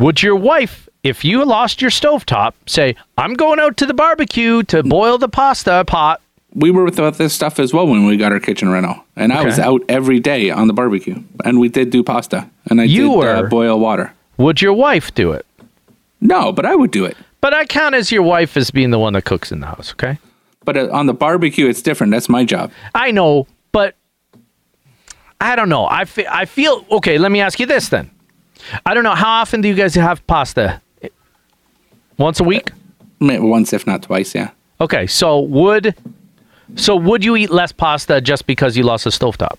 [0.00, 4.62] Would your wife, if you lost your stovetop, say, I'm going out to the barbecue
[4.64, 6.22] to boil the pasta pot?
[6.54, 9.44] We were with this stuff as well when we got our kitchen rental, and I
[9.44, 13.08] was out every day on the barbecue, and we did do pasta, and I You
[13.10, 14.12] did were- uh, boil water.
[14.38, 15.44] Would your wife do it?
[16.22, 17.14] No, but I would do it.
[17.42, 19.92] But I count as your wife as being the one that cooks in the house,
[19.92, 20.18] okay?
[20.64, 22.10] But uh, on the barbecue, it's different.
[22.10, 22.72] That's my job.
[22.94, 23.96] I know, but
[25.42, 25.84] I don't know.
[25.86, 27.18] I, fe- I feel okay.
[27.18, 28.10] Let me ask you this then.
[28.86, 29.14] I don't know.
[29.14, 30.80] How often do you guys have pasta?
[32.18, 32.70] Once a week?
[33.20, 34.50] Once, if not twice, yeah.
[34.80, 35.94] Okay, so would
[36.76, 39.56] so would you eat less pasta just because you lost a stovetop?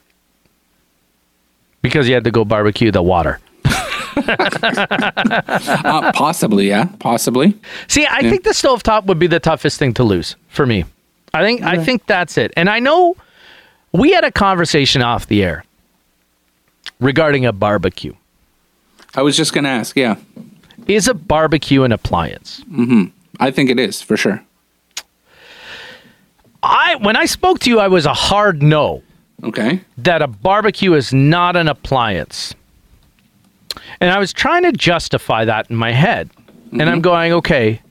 [1.81, 3.39] Because you had to go barbecue the water.
[4.13, 7.57] Uh, possibly, yeah, possibly.
[7.87, 10.83] See, I think the stovetop would be the toughest thing to lose for me.
[11.33, 12.51] I think I think that's it.
[12.57, 13.15] And I know
[13.93, 15.63] we had a conversation off the air
[16.99, 18.13] regarding a barbecue.
[19.15, 19.95] I was just gonna ask.
[19.95, 20.15] Yeah,
[20.88, 22.62] Is a barbecue an appliance?
[22.71, 23.06] Mm-hmm.
[23.39, 24.43] I think it is for sure.
[26.63, 29.04] I when I spoke to you, I was a hard no
[29.43, 29.82] Okay.
[29.97, 32.54] that a barbecue is not an appliance.
[34.00, 36.30] And I was trying to justify that in my head.
[36.71, 37.02] And I'm mm-hmm.
[37.02, 37.82] going, okay.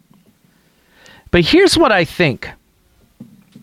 [1.31, 2.49] But here's what I think.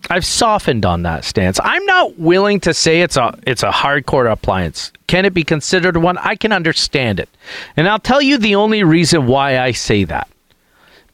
[0.10, 1.60] I've softened on that stance.
[1.64, 4.92] I'm not willing to say it's a it's a hardcore appliance.
[5.08, 6.18] Can it be considered one?
[6.18, 7.30] I can understand it.
[7.76, 10.28] And I'll tell you the only reason why I say that.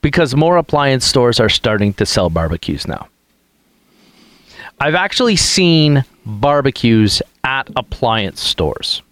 [0.00, 3.08] Because more appliance stores are starting to sell barbecues now.
[4.80, 9.02] I've actually seen barbecues at appliance stores.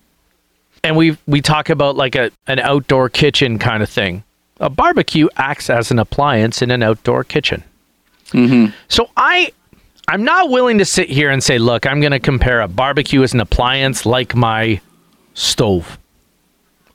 [0.85, 4.25] And we we talk about like a an outdoor kitchen kind of thing.
[4.61, 7.65] A barbecue acts as an appliance in an outdoor kitchen.
[8.33, 8.73] Mm-hmm.
[8.89, 9.53] So I
[10.09, 13.23] I'm not willing to sit here and say, look, I'm going to compare a barbecue
[13.23, 14.81] as an appliance like my
[15.35, 15.99] stove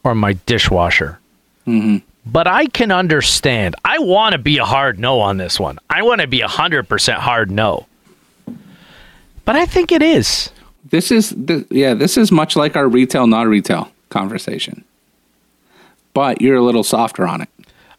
[0.04, 1.18] or my dishwasher.
[1.66, 1.98] Mm-hmm.
[2.26, 3.74] But I can understand.
[3.84, 5.78] I want to be a hard no on this one.
[5.88, 7.86] I want to be a 100% hard no.
[9.44, 10.50] But I think it is.
[10.90, 11.94] This is th- yeah.
[11.94, 14.84] This is much like our retail, not retail conversation.
[16.12, 17.48] But you're a little softer on it.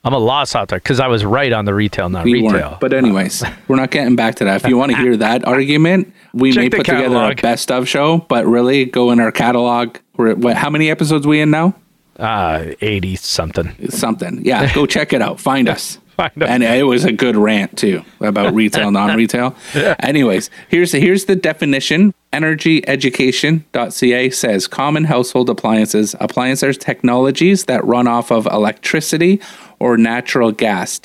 [0.04, 2.52] I'm a loss out there because I was right on the retail, not You retail.
[2.70, 2.80] weren't.
[2.80, 4.64] But anyways, we're not getting back to that.
[4.64, 7.88] If you want to hear that argument, we Check may put together a best of
[7.90, 8.20] show.
[8.30, 9.98] But really, go in our catalog.
[10.16, 10.56] We're at, what?
[10.56, 11.76] How many episodes we in now?
[12.18, 13.90] uh, 80 something.
[13.90, 14.46] Something.
[14.46, 15.40] Yeah, go check it out.
[15.40, 16.00] Find us.
[16.18, 16.50] Find us.
[16.50, 19.56] And it was a good rant too about retail, non-retail.
[19.74, 19.96] yeah.
[20.00, 22.14] Anyways, here's here's the definition.
[22.34, 26.16] Energyeducation.ca says common household appliances.
[26.20, 29.40] Appliances are technologies that run off of electricity
[29.80, 31.00] or natural gas,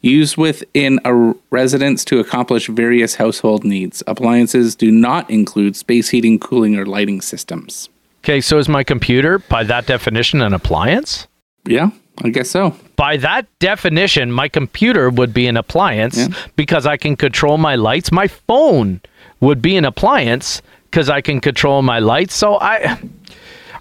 [0.00, 4.02] used within a residence to accomplish various household needs.
[4.06, 7.88] Appliances do not include space heating, cooling, or lighting systems.
[8.22, 11.26] Okay, so is my computer, by that definition, an appliance?
[11.66, 11.90] Yeah,
[12.22, 12.74] I guess so.
[12.96, 16.28] By that definition, my computer would be an appliance Yeah.
[16.56, 18.12] because I can control my lights.
[18.12, 19.00] My phone
[19.40, 22.34] would be an appliance because I can control my lights.
[22.34, 22.98] So I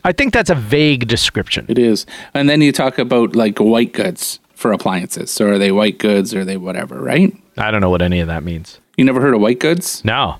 [0.03, 1.65] I think that's a vague description.
[1.67, 2.05] It is.
[2.33, 5.31] And then you talk about like white goods for appliances.
[5.31, 7.35] So are they white goods or are they whatever, right?
[7.57, 8.79] I don't know what any of that means.
[8.97, 10.03] You never heard of white goods?
[10.05, 10.38] No.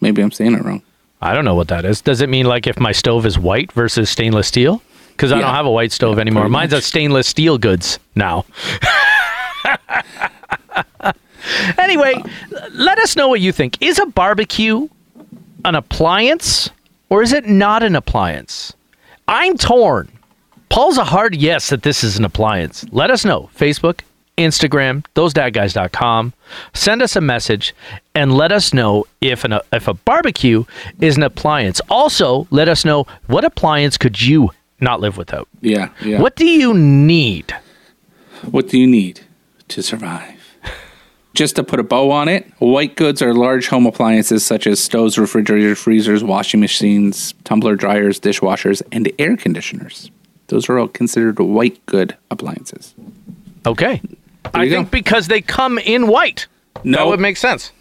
[0.00, 0.82] Maybe I'm saying it wrong.
[1.20, 2.00] I don't know what that is.
[2.00, 4.82] Does it mean like if my stove is white versus stainless steel?
[5.12, 5.42] Because I Yeah.
[5.42, 6.44] don't have a white stove anymore.
[6.44, 8.44] pretty Mine's a stainless steel goods now.
[11.78, 12.14] anyway,
[12.72, 13.80] let us know what you think.
[13.82, 14.88] Is a barbecue
[15.64, 16.70] an appliance
[17.10, 18.72] or is it not an appliance?
[19.28, 20.10] I'm torn.
[20.70, 22.86] Paul's a hard yes that this is an appliance.
[22.92, 23.50] Let us know.
[23.56, 24.00] Facebook,
[24.38, 26.32] Instagram, thosedadguys.com.
[26.72, 27.74] Send us a message
[28.14, 30.64] and let us know if an if a barbecue
[31.00, 31.80] is an appliance.
[31.90, 35.48] Also, let us know what appliance could you not live without.
[35.60, 35.90] Yeah.
[36.02, 36.20] Yeah.
[36.20, 37.54] What do you need?
[38.50, 39.20] What do you need
[39.68, 40.39] to survive?
[41.40, 44.78] Just to put a bow on it, white goods are large home appliances such as
[44.78, 50.10] stoves, refrigerators, freezers, washing machines, tumbler dryers, dishwashers, and air conditioners.
[50.48, 52.94] Those are all considered white good appliances.
[53.64, 54.02] Okay.
[54.52, 56.46] I you think because they come in white.
[56.74, 57.08] That No.
[57.08, 57.72] would make sense.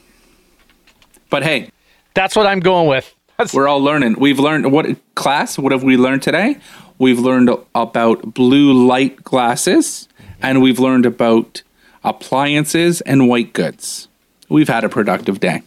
[1.29, 1.69] But hey,
[2.13, 3.13] That's what I'm going with.
[3.37, 4.15] That's, we're all learning.
[4.17, 5.59] We've learned what class?
[5.59, 6.59] What have we learned today?
[6.97, 10.07] We've learned about blue light glasses
[10.41, 11.61] and we've learned about
[12.03, 14.07] appliances and white goods.
[14.47, 15.61] We've had a productive day.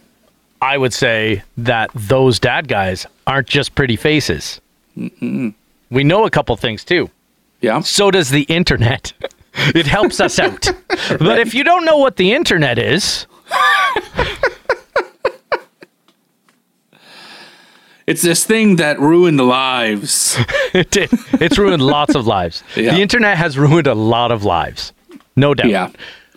[0.61, 4.61] I would say that those dad guys aren't just pretty faces.
[4.95, 7.09] We know a couple things too.
[7.61, 7.81] Yeah.
[7.81, 9.13] So does the internet.
[9.75, 10.67] It helps us out.
[11.19, 13.27] But if you don't know what the internet is,
[18.05, 20.37] It's this thing that ruined lives.
[20.73, 21.09] it, did.
[21.33, 22.63] it's ruined lots of lives.
[22.75, 22.95] Yeah.
[22.95, 24.91] The internet has ruined a lot of lives.
[25.35, 25.69] No doubt.
[25.69, 25.89] Yeah.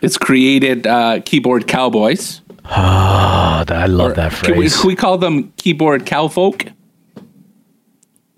[0.02, 2.42] It's created uh, keyboard cowboys.
[2.64, 4.80] Oh, I love that Can we, phrase.
[4.80, 6.66] can we call them keyboard cowfolk?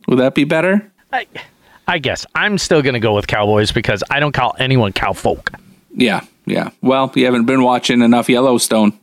[0.07, 0.91] Would that be better?
[1.13, 1.27] I,
[1.87, 5.51] I guess I'm still going to go with cowboys because I don't call anyone cowfolk.
[5.95, 6.71] Yeah, yeah.
[6.83, 8.99] Well, you haven't been watching enough Yellowstone.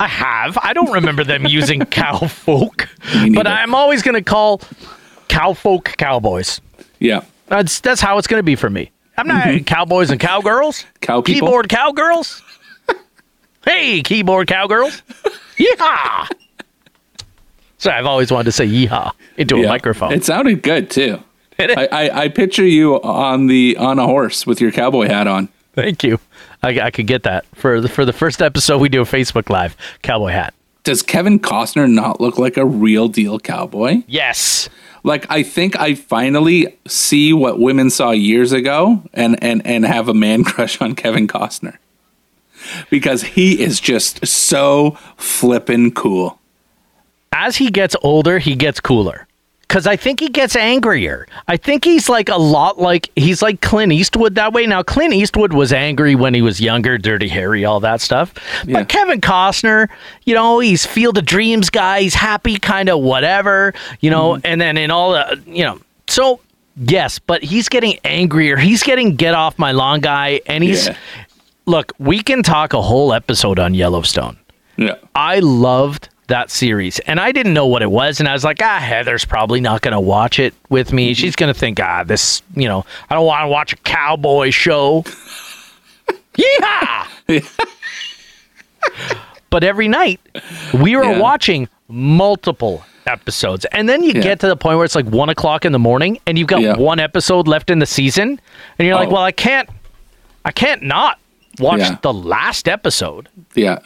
[0.00, 0.58] I have.
[0.62, 2.88] I don't remember them using cowfolk,
[3.34, 3.46] but.
[3.46, 4.60] I'm always going to call
[5.28, 6.60] cowfolk cowboys.
[6.98, 7.24] Yeah.
[7.46, 8.90] That's that's how it's going to be for me.
[9.16, 10.84] I'm not cowboys and cowgirls.
[11.00, 11.48] Cow people?
[11.48, 12.42] Keyboard cowgirls.
[13.64, 15.02] hey, keyboard cowgirls.
[15.56, 16.28] Yeehaw.
[17.78, 20.12] So I've always wanted to say yeehaw into a microphone.
[20.12, 21.20] It sounded good too.
[21.56, 25.28] It- I, I, I picture you on the on a horse with your cowboy hat
[25.28, 25.48] on.
[25.74, 26.18] Thank you.
[26.64, 29.48] I, I could get that for the for the first episode we do a Facebook
[29.50, 30.52] Live cowboy hat.
[30.82, 34.02] Does Kevin Costner not look like a real deal cowboy?
[34.08, 34.68] Yes.
[35.04, 40.08] Like I think I finally see what women saw years ago and and and have
[40.08, 41.76] a man crush on Kevin Costner.
[42.88, 46.40] Because he is just so flippin' cool.
[47.30, 49.28] As he gets older, he gets cooler.
[49.68, 51.26] Cause I think he gets angrier.
[51.48, 54.66] I think he's like a lot like he's like Clint Eastwood that way.
[54.66, 58.32] Now Clint Eastwood was angry when he was younger, Dirty Harry, all that stuff.
[58.66, 58.80] Yeah.
[58.80, 59.88] But Kevin Costner,
[60.24, 62.02] you know, he's Field of Dreams guy.
[62.02, 64.34] He's happy, kind of whatever, you know.
[64.34, 64.46] Mm-hmm.
[64.46, 66.40] And then in all the, you know, so
[66.76, 68.56] yes, but he's getting angrier.
[68.56, 70.96] He's getting get off my lawn guy, and he's Yeah.
[71.66, 71.92] look.
[71.98, 74.36] We can talk a whole episode on Yellowstone.
[74.76, 74.96] Yeah.
[75.14, 78.60] I loved that series and I didn't know what it was and I was like
[78.62, 82.02] ah Heather's probably not going to watch it with me she's going to think ah
[82.04, 85.04] this you know I don't want to watch a cowboy show
[86.36, 87.06] yeah
[89.50, 90.20] but every night
[90.82, 91.18] we were Yeah.
[91.20, 94.22] watching multiple episodes and then you Yeah.
[94.22, 96.62] get to the point where it's like one o'clock in the morning and you've got
[96.62, 96.76] Yeah.
[96.76, 98.40] one episode left in the season
[98.78, 99.12] and you're like Oh.
[99.12, 99.68] well I can't
[100.44, 101.18] I can't not
[101.58, 103.78] watch the last episode Yeah.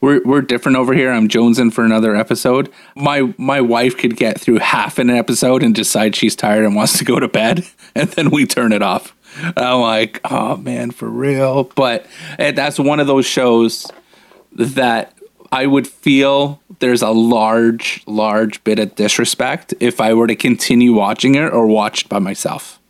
[0.00, 1.10] We're we're different over here.
[1.10, 2.72] I'm jonesing for another episode.
[2.94, 6.98] My my wife could get through half an episode and decide she's tired and wants
[6.98, 9.14] to go to bed, and then we turn it off.
[9.56, 11.64] I'm like, oh man, for real.
[11.64, 12.06] But
[12.38, 13.90] and that's one of those shows
[14.52, 15.12] that
[15.50, 20.92] I would feel there's a large, large bit of disrespect if I were to continue
[20.92, 22.80] watching it or watched by myself.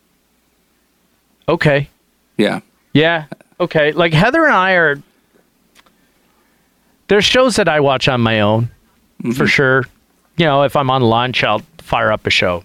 [1.47, 1.89] okay
[2.37, 2.61] Yeah.
[2.93, 3.25] Yeah.
[3.59, 3.91] Okay.
[3.91, 5.01] Like Heather and I are.
[7.07, 8.69] There's shows that I watch on my own,
[9.35, 9.85] for sure.
[10.37, 12.63] You know, if I'm on lunch, I'll fire up a show.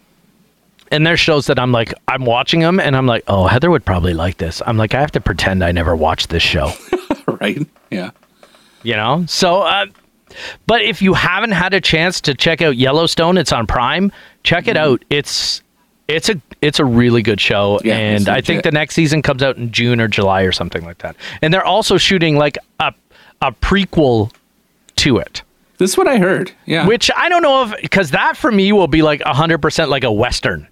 [0.90, 3.84] And there's shows that I'm like, I'm watching them, and I'm like, oh, Heather would
[3.84, 4.60] probably like this.
[4.66, 6.72] I'm like, I have to pretend I never watched this show.
[7.40, 7.64] right.
[7.90, 8.10] Yeah.
[8.82, 9.86] you know so uh,
[10.66, 14.10] but if you haven't had a chance to check out yellowstone it's on prime
[14.44, 15.60] check it out it's
[16.08, 19.42] it's a it's a really good show Yeah, and i think the next season comes
[19.42, 22.94] out in june or july or something like that and they're also shooting like a
[23.42, 24.32] a prequel
[24.96, 25.42] to it
[25.78, 26.52] This is what I heard.
[26.66, 26.86] Yeah.
[26.86, 30.12] which i don't know if because that for me will be like 100% like a
[30.12, 30.66] western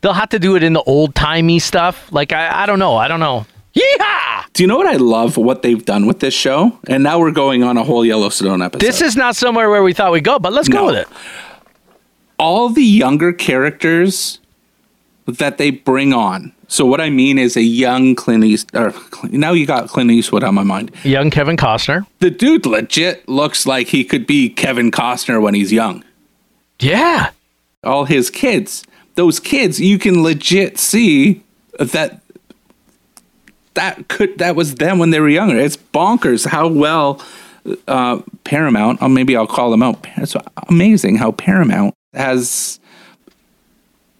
[0.00, 2.96] they'll have to do it in the old timey stuff like i i don't know
[2.96, 4.52] i don't know Yeehaw!
[4.52, 5.36] Do you know what I love?
[5.36, 8.84] What they've done with this show, and now we're going on a whole Yellowstone episode.
[8.84, 11.06] This is not somewhere where we thought we'd go, but let's go with it.
[12.36, 14.40] all the younger characters
[15.26, 16.52] that they bring on.
[16.70, 18.94] So what I mean is a young Clint Eastwood.
[19.32, 20.92] Now you got Clint Eastwood on my mind.
[21.02, 22.06] Young Kevin Costner.
[22.20, 26.04] The dude legit looks like he could be Kevin Costner when he's young.
[26.78, 27.30] Yeah.
[27.82, 28.84] All his kids,
[29.16, 31.42] those kids, you can legit see
[31.80, 32.20] that
[33.74, 35.58] that could that was them when they were younger.
[35.58, 37.20] It's bonkers how well
[37.88, 40.06] uh, Paramount, or maybe I'll call them out.
[40.16, 40.36] It's
[40.68, 42.78] amazing how Paramount has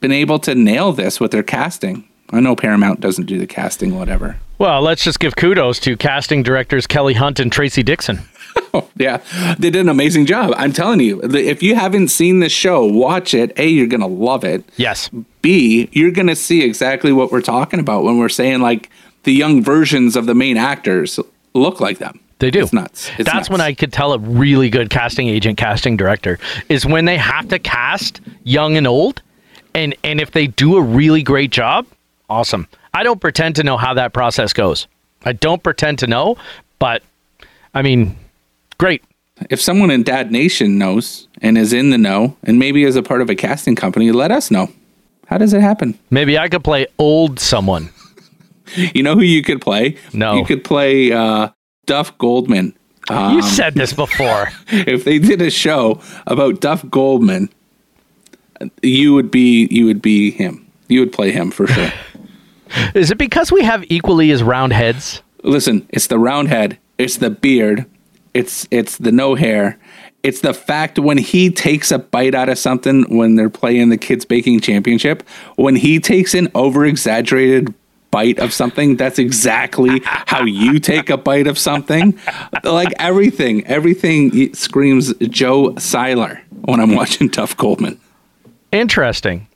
[0.00, 2.08] been able to nail this with their casting.
[2.32, 4.36] I know Paramount doesn't do the casting, whatever.
[4.58, 8.20] Well, let's just give kudos to casting directors Kelly Hunt and Tracy Dixon.
[8.72, 9.18] Oh, yeah,
[9.58, 10.52] they did an amazing job.
[10.56, 13.52] I'm telling you, if you haven't seen this show, watch it.
[13.58, 14.64] A, you're gonna love it.
[14.76, 15.08] Yes.
[15.42, 18.88] B, you're gonna see exactly what we're talking about when we're saying like
[19.24, 21.18] the young versions of the main actors
[21.54, 22.20] look like them.
[22.38, 22.60] They do.
[22.62, 23.08] It's nuts.
[23.18, 23.50] It's That's nuts.
[23.50, 27.48] when I could tell a really good casting agent, casting director, is when they have
[27.48, 29.20] to cast young and old,
[29.74, 31.86] and and if they do a really great job,
[32.30, 32.66] awesome.
[32.94, 34.86] I don't pretend to know how that process goes.
[35.24, 36.36] I don't pretend to know,
[36.78, 37.02] but
[37.74, 38.16] I mean,
[38.78, 39.04] great.
[39.50, 43.02] If someone in Dad Nation knows and is in the know, and maybe is a
[43.02, 44.68] part of a casting company, let us know.
[45.26, 45.98] How does it happen?
[46.10, 47.90] Maybe I could play old someone.
[48.94, 49.96] You know who you could play?
[50.12, 50.36] No.
[50.36, 51.48] You could play uh,
[51.86, 52.72] Duff Goldman.
[53.08, 54.52] Um, you said this before.
[54.68, 57.48] if they did a show about Duff Goldman,
[58.80, 60.70] you would be you would be him.
[60.86, 61.92] You would play him for sure.
[62.94, 65.22] Is it because we have equally as round heads?
[65.42, 67.86] Listen, it's the round head, it's the beard,
[68.34, 69.78] it's it's the no hair,
[70.22, 73.96] it's the fact when he takes a bite out of something when they're playing the
[73.96, 77.74] kids baking championship, when he takes an over exaggerated
[78.10, 82.18] bite of something, that's exactly how you take a bite of something.
[82.64, 88.00] Like everything, everything screams Joe Seiler when I'm watching Duff Goldman.
[88.72, 89.46] Interesting.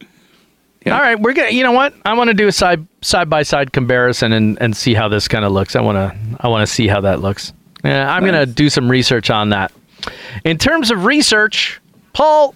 [0.85, 0.95] Yeah.
[0.97, 1.51] All right, we're gonna.
[1.51, 1.95] You know what?
[2.05, 5.28] I want to do a side side by side comparison and and see how this
[5.28, 5.76] kind of looks.
[5.76, 7.53] I want to I want to see how that looks.
[7.85, 9.72] Yeah, I'm gonna do some research on that.
[10.45, 11.80] In terms of research,
[12.12, 12.55] Paul,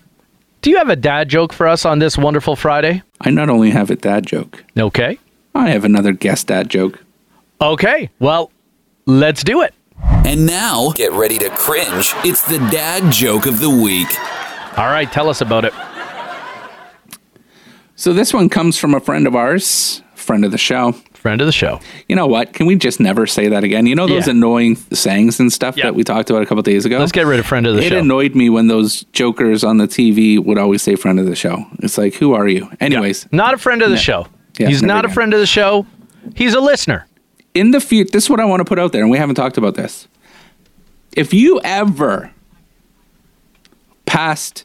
[0.61, 3.03] do you have a dad joke for us on this wonderful Friday?
[3.21, 5.19] I not only have a dad joke, Okay.
[5.55, 7.03] I have another guest dad joke.
[7.61, 8.11] Okay.
[8.21, 8.51] Well,
[9.07, 9.75] let's do it.
[10.03, 12.13] And now, get ready to cringe.
[12.25, 14.09] It's the dad joke of the week.
[14.79, 15.73] All right, tell us about it.
[17.99, 20.93] So this one comes from a friend of ours, friend of the show.
[21.15, 21.81] Friend of the show.
[22.09, 22.53] You know what?
[22.53, 23.87] Can we just never say that again?
[23.87, 24.35] You know those Yeah.
[24.35, 25.87] annoying sayings and stuff Yeah.
[25.87, 27.01] that we talked about a couple days ago?
[27.01, 27.97] Let's get rid of friend of the it show.
[27.97, 31.35] It annoyed me when those jokers on the TV would always say friend of the
[31.35, 31.67] show.
[31.81, 32.71] It's like, who are you?
[32.81, 34.29] Anyways, Not a friend of the show.
[34.57, 35.85] He's not a friend of the show.
[36.37, 37.05] He's a listener.
[37.55, 39.35] in the future, this is what I want to put out there, and we haven't
[39.35, 40.07] talked about this.
[41.17, 42.31] If you ever
[44.07, 44.65] passed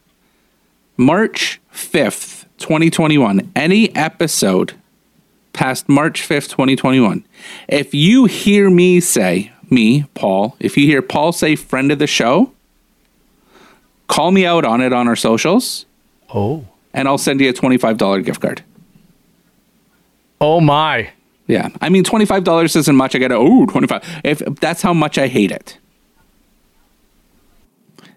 [0.98, 4.74] March 5th, 2021, any episode
[5.52, 7.26] past March 5th, 2021,
[7.68, 12.08] if you hear me say, me, Paul, if you hear Paul say friend of the
[12.08, 12.54] show,
[14.08, 15.86] call me out on it on our socials,
[16.34, 16.66] Oh.
[16.94, 18.64] and I'll send you a $25 gift card.
[20.40, 21.10] Oh my.
[21.48, 21.68] Yeah.
[21.82, 23.14] I mean, $25 isn't much.
[23.14, 24.22] I got to, oh, 25.
[24.24, 25.78] If that's how much I hate it.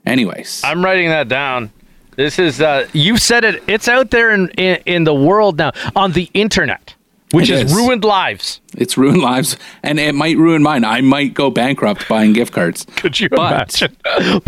[0.06, 0.62] Anyways.
[0.64, 1.72] I'm writing that down.
[2.16, 5.72] This is uh you said it it's out there in, in in the world now
[5.94, 6.94] on the internet
[7.32, 7.76] which It has is.
[7.76, 8.60] ruined lives.
[8.78, 10.84] It's ruined lives, and it might ruin mine.
[10.84, 12.86] I might go bankrupt buying gift cards.
[12.96, 13.96] Could you But, imagine?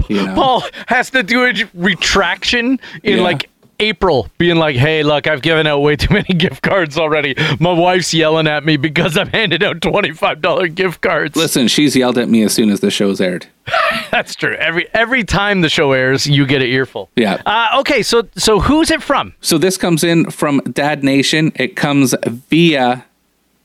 [0.09, 0.35] you know.
[0.37, 3.25] Paul has to do a retraction in Yeah.
[3.25, 3.51] like
[3.81, 7.35] April, being like, "Hey, look, I've given out way too many gift cards already.
[7.61, 11.95] My wife's yelling at me because I've handed out twenty-five dollar gift cards." Listen, she's
[11.95, 13.47] yelled at me as soon as the show's aired.
[14.11, 14.55] That's true.
[14.57, 17.09] Every every time the show airs, you get an earful.
[17.17, 17.41] Yeah.
[17.47, 19.35] Uh, okay, so so who's it from?
[19.41, 21.53] So this comes in from Dad Nation.
[21.55, 23.05] It comes via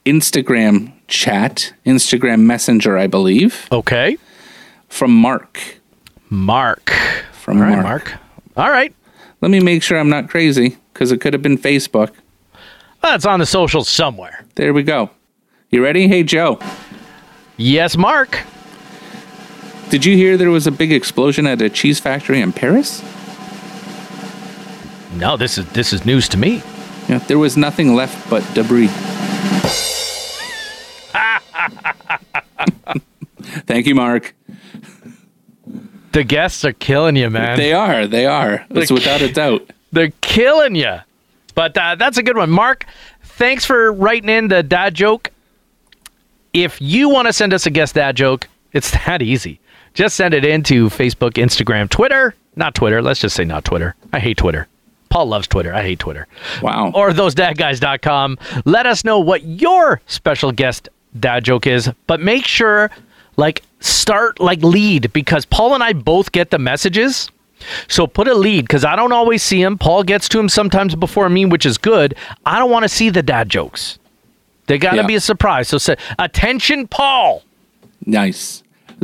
[0.05, 4.17] Instagram chat, Instagram Messenger, I believe, Okay,
[4.89, 5.59] from Mark.
[6.29, 6.91] Mark.
[7.31, 8.05] From All right, Mark.
[8.05, 8.19] Mark.
[8.57, 8.93] All right.
[9.43, 12.13] Let me make sure I'm not crazy because it could have been Facebook.
[13.01, 14.45] That's on the socials somewhere.
[14.55, 15.09] There we go.
[15.69, 16.07] You ready?
[16.07, 16.59] Hey, Joe.
[17.57, 18.39] Yes, Mark.
[19.89, 23.03] Did you hear there was a big explosion at a cheese factory in Paris?
[25.15, 26.63] No, this is this is news to me.
[27.09, 28.87] Yeah, there was nothing left but debris.
[33.67, 34.33] Thank you, Mark.
[36.13, 37.57] The guests are killing you, man.
[37.57, 38.07] They are.
[38.07, 38.65] They are.
[38.69, 39.69] It's without a doubt.
[39.91, 40.97] They're killing you.
[41.55, 42.49] But uh, that's a good one.
[42.49, 42.85] Mark,
[43.23, 45.31] thanks for writing in the dad joke.
[46.53, 49.59] If you want to send us a guest dad joke, it's that easy.
[49.93, 52.35] Just send it in to Facebook, Instagram, Twitter.
[52.55, 53.01] Not Twitter.
[53.01, 53.95] Let's just say not Twitter.
[54.11, 54.67] I hate Twitter.
[55.09, 55.73] Paul loves Twitter.
[55.73, 56.27] I hate Twitter.
[56.61, 56.91] Wow.
[56.93, 58.37] Or thosedadguys.com.
[58.65, 60.89] Let us know what your special guest
[61.19, 62.89] dad joke is, but make sure
[63.37, 67.29] like start like lead because Paul and I both get the messages.
[67.87, 69.77] So put a lead because I don't always see him.
[69.77, 72.15] Paul gets to him sometimes before me, which is good.
[72.45, 73.97] I don't want to see the dad jokes.
[74.67, 75.07] They got to Yeah.
[75.07, 75.67] be a surprise.
[75.69, 77.43] So say, attention, Paul.
[78.05, 78.63] nice.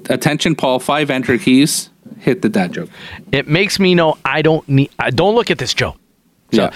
[0.09, 0.79] Attention, Paul.
[0.79, 1.89] Five enter keys.
[2.19, 2.89] Hit the dad joke.
[3.31, 4.89] It makes me know I don't need.
[4.99, 5.91] I don't look at this, Joe.
[6.53, 6.71] So, Yeah.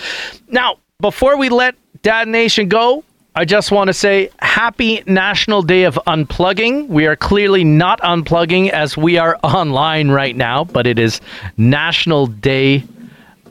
[0.49, 3.03] Now, before we let Dad Nation go,
[3.36, 6.88] I just want to say happy National Day of Unplugging.
[6.88, 11.19] We are clearly not unplugging as we are online right now, but it is
[11.57, 12.84] National Day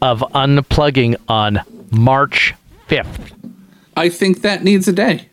[0.01, 1.61] of Unplugging on
[1.91, 2.55] March
[2.89, 3.33] 5th.
[3.97, 5.29] I think that needs a day.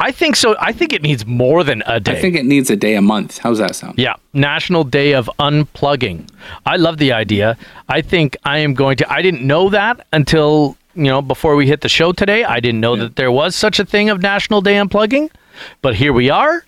[0.00, 0.56] I think so.
[0.58, 2.18] I think it needs more than a day.
[2.18, 3.38] I think it needs a day a month.
[3.38, 3.96] How's that sound?
[3.96, 6.28] Yeah, National Day of Unplugging.
[6.66, 7.56] I love the idea.
[7.88, 9.12] I think I am going to.
[9.12, 12.44] I didn't know that until you know before we hit the show today.
[12.44, 15.30] I didn't know that there was such a thing of National Day Unplugging,
[15.82, 16.64] but here we are.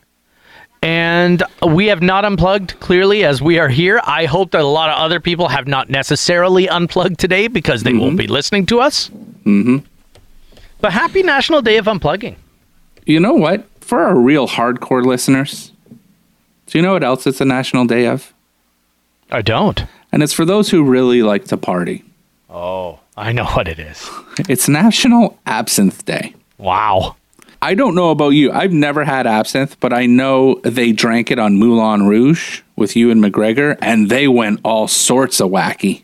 [0.83, 4.01] And we have not unplugged clearly as we are here.
[4.05, 7.93] I hope that a lot of other people have not necessarily unplugged today because they
[7.93, 9.09] won't be listening to us.
[9.09, 9.79] Mm-hmm.
[10.81, 12.35] But happy National Day of Unplugging.
[13.07, 13.65] You know what?
[13.81, 15.71] For our real hardcore listeners,
[16.67, 18.33] do you know what else it's a national day of?
[19.31, 19.85] I don't.
[20.11, 22.05] And it's for those who really like to party.
[22.51, 24.09] Oh, I know what it is.
[24.49, 26.35] It's National Absinthe Day.
[26.59, 27.17] Wow.
[27.61, 28.51] I don't know about you.
[28.51, 33.21] I've never had absinthe, but I know they drank it on Moulin Rouge with Ewan
[33.21, 36.03] McGregor, and they went all sorts of wacky.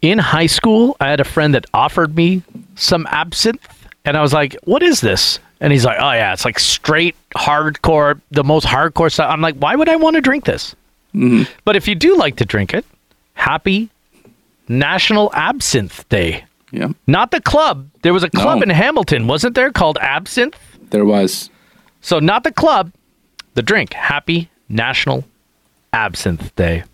[0.00, 2.42] In high school, I had a friend that offered me
[2.76, 6.44] some absinthe, and I was like, "What is this?" And he's like, "Oh yeah, it's
[6.44, 10.44] like straight hardcore, the most hardcore stuff." I'm like, "Why would I want to drink
[10.44, 10.76] this?"
[11.14, 11.50] Mm-hmm.
[11.64, 12.84] But if you do like to drink it,
[13.34, 13.90] happy
[14.68, 16.44] National Absinthe Day.
[16.70, 17.88] Yeah, Not the club.
[18.02, 18.62] There was a club No.
[18.62, 20.56] in Hamilton, wasn't there, called Absinthe?
[20.90, 21.50] there was.
[22.00, 22.92] So not the club,
[23.54, 23.92] the drink.
[23.94, 25.24] Happy National
[25.92, 26.84] Absinthe Day.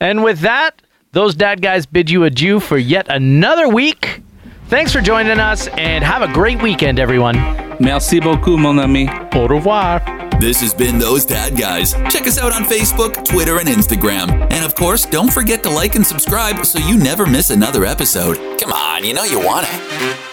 [0.00, 0.80] And with that,
[1.12, 4.20] those dad guys bid you adieu for yet another week.
[4.68, 7.36] Thanks for joining us and have a great weekend, everyone.
[7.80, 9.08] Merci beaucoup, mon ami.
[9.32, 10.00] Au revoir.
[10.40, 11.94] This has been Those Dad Guys.
[12.10, 14.30] Check us out on Facebook, Twitter, and Instagram.
[14.52, 18.36] And of course, don't forget to like and subscribe so you never miss another episode.
[18.60, 20.27] Come on, you know you want it.